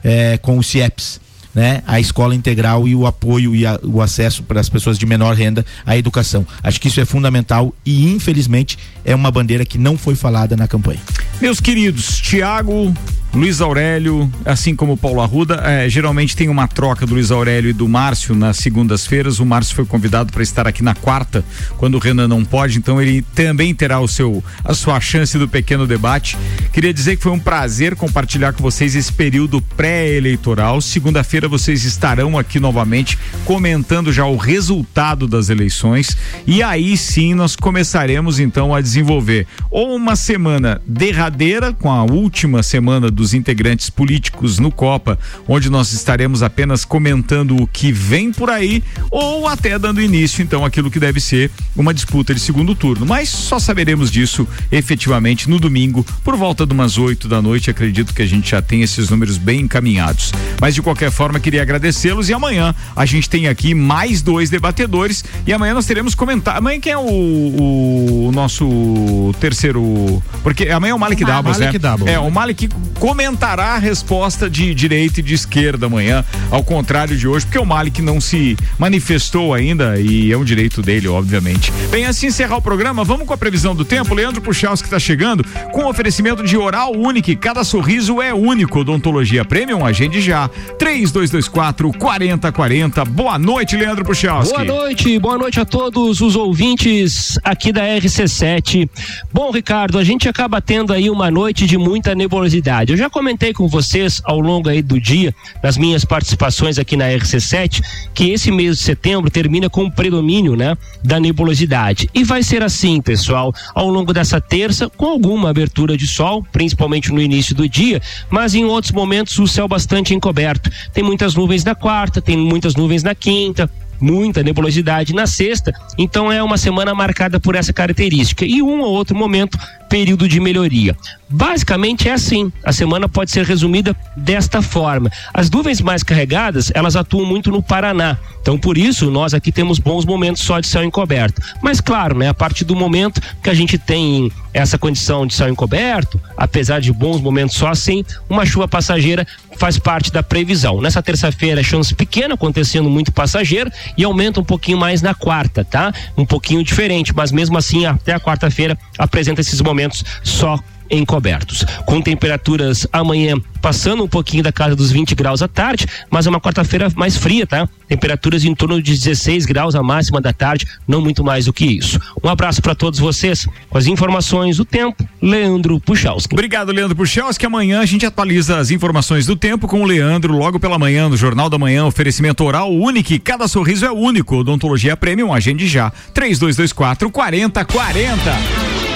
[0.04, 1.20] eh, com o CIEPS.
[1.52, 5.04] Né, a escola integral e o apoio e a- o acesso para as pessoas de
[5.04, 6.46] menor renda à educação.
[6.62, 10.68] Acho que isso é fundamental e, infelizmente, é uma bandeira que não foi falada na
[10.68, 11.00] campanha.
[11.40, 12.94] Meus queridos, Tiago,
[13.32, 17.72] Luiz Aurélio, assim como Paulo Arruda, eh, geralmente tem uma troca do Luiz Aurélio e
[17.72, 19.38] do Márcio nas segundas-feiras.
[19.38, 21.44] O Márcio foi convidado para estar aqui na quarta,
[21.78, 25.48] quando o Renan não pode, então ele também terá o seu a sua chance do
[25.48, 26.36] pequeno debate.
[26.72, 30.80] Queria dizer que foi um prazer compartilhar com vocês esse período pré-eleitoral.
[30.80, 36.16] Segunda-feira vocês estarão aqui novamente comentando já o resultado das eleições
[36.46, 42.62] e aí sim nós começaremos então a desenvolver ou uma semana derradeira com a última
[42.62, 48.48] semana dos integrantes políticos no Copa, onde nós estaremos apenas comentando o que vem por
[48.48, 53.04] aí ou até dando início então àquilo que deve ser uma disputa de segundo turno.
[53.04, 57.70] Mas só saberemos disso efetivamente no domingo por volta de umas 8 da noite.
[57.70, 60.32] Acredito que a gente já tem esses números bem encaminhados.
[60.58, 65.22] Mas de qualquer forma queria agradecê-los e amanhã a gente tem aqui mais dois debatedores
[65.46, 66.56] e amanhã nós teremos comentar.
[66.56, 70.22] Amanhã quem é o, o nosso terceiro?
[70.42, 71.70] Porque amanhã é o Malik Dabos, né?
[71.78, 72.06] Dabos.
[72.06, 72.68] É, o Malik
[73.10, 77.66] comentará a resposta de direita e de esquerda amanhã, ao contrário de hoje, porque o
[77.66, 81.72] Malik não se manifestou ainda e é um direito dele, obviamente.
[81.90, 84.14] Bem, assim encerrar o programa, vamos com a previsão do tempo.
[84.14, 85.42] Leandro Puchalski está chegando
[85.72, 87.36] com oferecimento de oral único.
[87.36, 88.78] Cada sorriso é único.
[88.78, 90.48] Odontologia Premium, agende já.
[90.78, 93.04] 3224 4040.
[93.06, 94.54] Boa noite, Leandro Puchalski.
[94.54, 98.88] Boa noite, boa noite a todos os ouvintes aqui da RC7.
[99.32, 102.99] Bom, Ricardo, a gente acaba tendo aí uma noite de muita nebulosidade.
[103.00, 107.82] Já comentei com vocês ao longo aí do dia, nas minhas participações aqui na RC7,
[108.12, 112.10] que esse mês de setembro termina com o predomínio, né, da nebulosidade.
[112.12, 117.10] E vai ser assim, pessoal, ao longo dessa terça, com alguma abertura de sol, principalmente
[117.10, 120.70] no início do dia, mas em outros momentos o céu bastante encoberto.
[120.92, 123.70] Tem muitas nuvens na quarta, tem muitas nuvens na quinta,
[124.00, 128.44] muita nebulosidade na sexta, então é uma semana marcada por essa característica.
[128.44, 129.58] E um ou outro momento,
[129.90, 130.96] período de melhoria.
[131.28, 132.50] Basicamente é assim.
[132.64, 135.10] A semana pode ser resumida desta forma.
[135.34, 138.16] As nuvens mais carregadas, elas atuam muito no Paraná.
[138.40, 141.42] Então, por isso, nós aqui temos bons momentos só de céu encoberto.
[141.60, 145.48] Mas, claro, né, a partir do momento que a gente tem essa condição de céu
[145.48, 149.26] encoberto, apesar de bons momentos só assim, uma chuva passageira
[149.56, 150.80] faz parte da previsão.
[150.80, 155.92] Nessa terça-feira, chance pequena, acontecendo muito passageiro, e aumenta um pouquinho mais na quarta, tá?
[156.16, 159.79] Um pouquinho diferente, mas mesmo assim, até a quarta-feira apresenta esses momentos
[160.22, 160.58] só
[160.90, 161.64] encobertos.
[161.86, 166.30] Com temperaturas amanhã passando um pouquinho da casa dos 20 graus à tarde, mas é
[166.30, 167.68] uma quarta-feira mais fria, tá?
[167.86, 171.66] Temperaturas em torno de 16 graus a máxima da tarde, não muito mais do que
[171.66, 172.00] isso.
[172.24, 173.46] Um abraço para todos vocês.
[173.68, 176.34] Com as informações do tempo, Leandro Puchalski.
[176.34, 177.44] Obrigado, Leandro Puchalski.
[177.44, 181.16] Amanhã a gente atualiza as informações do tempo com o Leandro logo pela manhã no
[181.16, 184.36] Jornal da Manhã, oferecimento oral único, cada sorriso é único.
[184.36, 185.90] Odontologia Premium, agende já.
[186.14, 188.89] 3224 4040.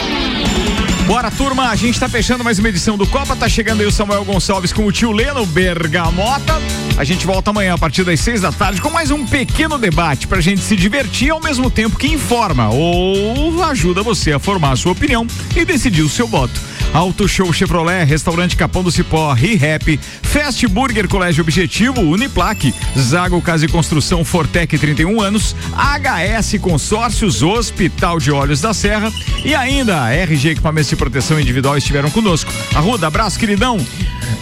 [1.07, 3.93] Bora, turma, a gente tá fechando mais uma edição do Copa, tá chegando aí o
[3.93, 6.55] Samuel Gonçalves com o tio Leno Bergamota.
[6.97, 10.27] A gente volta amanhã a partir das seis da tarde com mais um pequeno debate
[10.27, 14.77] pra gente se divertir ao mesmo tempo que informa ou ajuda você a formar a
[14.77, 16.59] sua opinião e decidir o seu voto.
[16.95, 23.65] Auto Show Chevrolet, Restaurante Capão do Cipó, ReHap, Fast Burger Colégio Objetivo, Uniplaque, Zago Casa
[23.65, 29.13] e Construção Fortec 31 anos, HS Consórcios, Hospital de Olhos da Serra
[29.45, 32.53] e ainda RG Equipamentos de Proteção Individual estiveram conosco.
[32.75, 33.85] Arruda, abraço, queridão.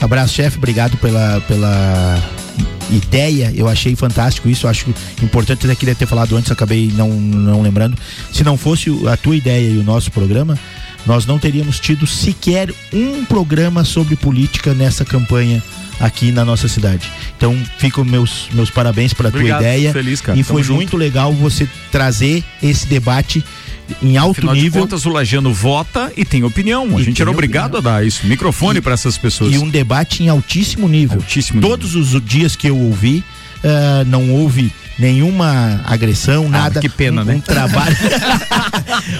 [0.01, 0.59] Abraço, chefe.
[0.59, 2.23] Obrigado pela, pela
[2.91, 3.53] ideia.
[3.57, 4.69] Eu achei fantástico isso.
[4.69, 4.93] Acho
[5.23, 5.65] importante.
[5.65, 7.97] Até queria ter falado antes, acabei não, não lembrando.
[8.33, 10.59] Se não fosse a tua ideia e o nosso programa,
[11.07, 15.63] nós não teríamos tido sequer um programa sobre política nessa campanha
[15.99, 17.11] aqui na nossa cidade.
[17.37, 19.93] Então, ficam meus meus parabéns pela tua Obrigado, ideia.
[19.93, 20.39] feliz, cara.
[20.39, 20.77] E Tamo foi junto.
[20.77, 23.43] muito legal você trazer esse debate
[24.03, 24.83] em alto Afinal de nível.
[24.83, 26.97] contas, o Lajano vota e tem opinião.
[26.97, 29.53] A E gente era obrigado a dar isso, microfone para essas pessoas.
[29.55, 31.19] E um debate em altíssimo nível.
[31.19, 33.23] Altíssimo Todos os dias que eu ouvi,
[33.65, 36.81] ah, não houve nenhuma agressão, nada.
[36.81, 37.35] que pena, um, né?
[37.35, 37.97] Um trabalho.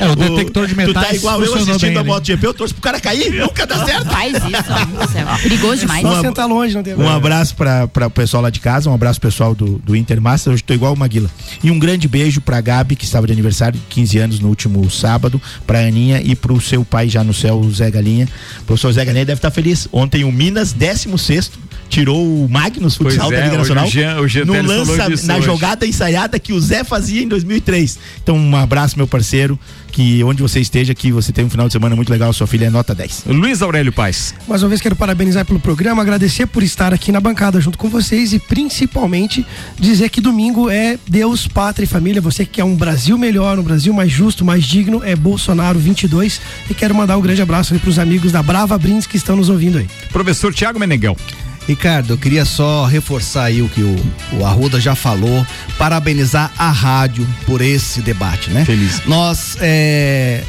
[0.01, 2.05] É, o detector de Tu metais tá igual eu assistindo bem a.
[2.05, 4.11] MotoGP, eu torço pro cara cair, nunca dá certo.
[4.11, 5.27] Faz isso, céu.
[5.43, 6.03] perigoso demais.
[6.03, 9.21] Só sentar longe, não tem Um abraço para o pessoal lá de casa, um abraço
[9.21, 11.31] pessoal do, do Intermaster, hoje tô igual o Maguila.
[11.63, 15.41] E um grande beijo pra Gabi, que estava de aniversário, 15 anos no último sábado,
[15.67, 18.29] pra Aninha e pro seu pai já no céu, o Zé Galinha.
[18.61, 19.89] O professor Zé Galinha deve estar feliz.
[19.93, 21.51] Ontem o Minas, 16
[21.93, 24.63] tirou o Magnus Pois Futsal é, da Liga hoje Nacional o Jean- o Jean no
[24.63, 25.45] lança, disso na hoje.
[25.47, 27.99] jogada ensaiada que o Zé fazia em 2003.
[28.23, 29.59] Então um abraço, meu parceiro,
[29.93, 32.65] que onde você esteja, que você tem um final de semana muito legal, sua filha
[32.67, 33.25] é nota 10.
[33.27, 34.35] Luiz Aurélio Paz.
[34.49, 37.91] Mais uma vez quero parabenizar pelo programa, agradecer por estar aqui na bancada junto com
[37.91, 39.45] vocês e principalmente
[39.79, 42.23] dizer que domingo é Deus, Pátria e Família.
[42.23, 46.41] Você que quer um Brasil melhor, um Brasil mais justo, mais digno, é Bolsonaro 22.
[46.71, 49.51] E quero mandar um grande abraço aí pros amigos da Brava Brins que estão nos
[49.51, 49.87] ouvindo aí.
[50.11, 51.17] Professor Tiago Meneghel.
[51.67, 53.97] Ricardo, eu queria só reforçar aí o que o,
[54.39, 55.47] o Arruda já falou,
[55.79, 58.65] parabenizar a rádio por esse debate, né?
[58.65, 59.03] Feliz.
[59.07, 60.43] Nós, é,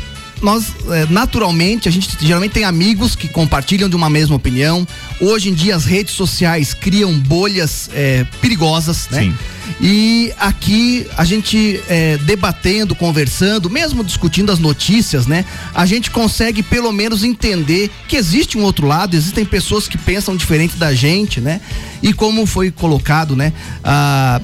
[0.43, 4.85] nós é, naturalmente, a gente geralmente tem amigos que compartilham de uma mesma opinião.
[5.19, 9.21] Hoje em dia as redes sociais criam bolhas é, perigosas, né?
[9.21, 9.33] Sim.
[9.79, 15.45] E aqui a gente é, debatendo, conversando, mesmo discutindo as notícias, né?
[15.73, 20.35] A gente consegue pelo menos entender que existe um outro lado, existem pessoas que pensam
[20.35, 21.61] diferente da gente, né?
[22.01, 23.53] E como foi colocado, né?
[23.81, 24.41] Ah,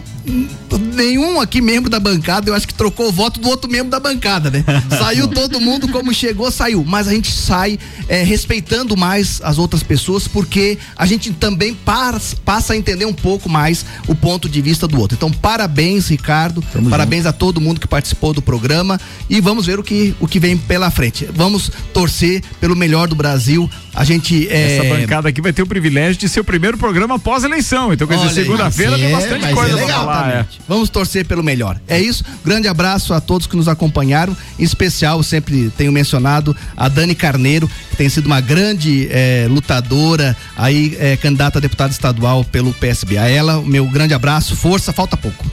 [0.94, 4.00] nenhum aqui membro da bancada, eu acho que trocou o voto do outro membro da
[4.00, 4.64] bancada, né?
[4.98, 6.84] Saiu todo mundo como chegou, saiu.
[6.86, 12.34] Mas a gente sai é, respeitando mais as outras pessoas, porque a gente também pas-
[12.34, 15.16] passa a entender um pouco mais o ponto de vista do outro.
[15.16, 16.64] Então, parabéns, Ricardo.
[16.90, 19.00] parabéns a todo mundo que participou do programa.
[19.30, 21.28] E vamos ver o que, o que vem pela frente.
[21.34, 23.70] Vamos torcer pelo melhor do Brasil.
[23.94, 24.48] A gente.
[24.50, 24.78] É...
[24.78, 27.92] Essa bancada aqui vai ter o privilégio de ser o primeiro programa pós-eleição.
[27.92, 30.30] Então, quer dizer, segunda-feira tem ser- bastante coisa pra legal falar.
[30.32, 30.46] é.
[30.68, 31.80] Vamos torcer pelo melhor.
[31.88, 32.24] É isso.
[32.46, 34.36] Grande abraço a todos que nos acompanharam.
[34.58, 40.36] Em especial, sempre tenho mencionado a Dani Carneiro, que tem sido uma grande eh, lutadora,
[40.56, 43.18] aí eh, candidata a deputada estadual pelo PSB.
[43.18, 45.46] A ela, meu grande abraço, força, falta pouco.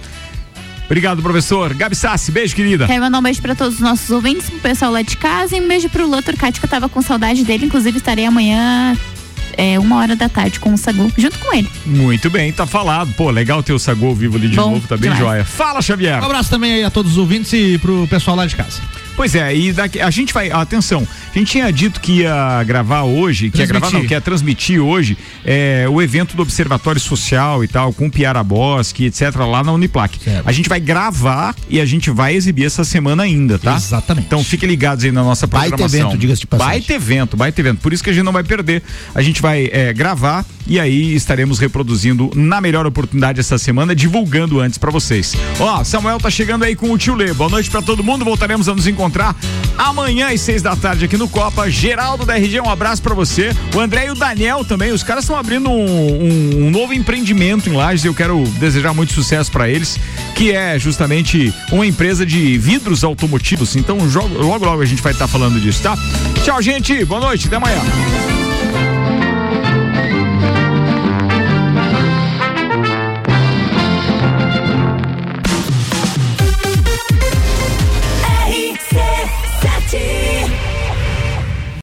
[0.87, 1.74] Obrigado, professor.
[1.74, 2.87] Gabi Sassi, beijo, querida.
[2.87, 5.61] Quero mandar um beijo pra todos os nossos ouvintes, pro pessoal lá de casa e
[5.61, 7.66] um beijo pro Lô Turcati, que eu tava com saudade dele.
[7.66, 8.97] Inclusive, estarei amanhã
[9.57, 11.68] é, uma hora da tarde com o Sagu, junto com ele.
[11.84, 13.12] Muito bem, tá falado.
[13.14, 15.18] Pô, legal ter o Sagu ao vivo ali de Bom novo, tá bem demais.
[15.18, 15.45] joia.
[15.45, 16.20] Fala, Xavier.
[16.22, 18.80] Um abraço também aí a todos os ouvintes e pro pessoal lá de casa.
[19.17, 23.03] Pois é, e daqui, a gente vai, atenção, a gente tinha dito que ia gravar
[23.05, 27.64] hoje, que ia gravar não, que ia transmitir hoje é, o evento do Observatório Social
[27.64, 30.19] e tal, com Piara Bosque, etc, lá na Uniplac.
[30.45, 33.75] A gente vai gravar e a gente vai exibir essa semana ainda, tá?
[33.75, 34.27] Exatamente.
[34.27, 36.01] Então fiquem ligados aí na nossa Baita programação.
[36.01, 36.73] evento, diga-se de passagem.
[36.75, 37.81] Baita evento, baita evento.
[37.81, 38.83] Por isso que a gente não vai perder.
[39.14, 44.61] A gente vai é, gravar e aí estaremos reproduzindo na melhor oportunidade essa semana, divulgando
[44.61, 45.35] antes pra vocês.
[45.59, 47.33] Ó, Samuel tá chegando aí com o tio Lê.
[47.33, 48.25] Boa noite pra todo mundo.
[48.25, 49.05] Voltaremos a nos encontrar
[49.78, 51.70] amanhã às seis da tarde aqui no Copa.
[51.70, 53.50] Geraldo da RG, um abraço pra você.
[53.74, 54.92] O André e o Daniel também.
[54.92, 58.04] Os caras estão abrindo um, um- um novo empreendimento em Lages.
[58.04, 59.99] Eu quero desejar muito sucesso pra eles,
[60.34, 63.76] que é justamente uma empresa de vidros automotivos.
[63.76, 65.96] Então, logo, logo a gente vai estar falando disso, tá?
[66.45, 67.04] Tchau, gente.
[67.04, 67.46] Boa noite.
[67.46, 67.80] Até amanhã.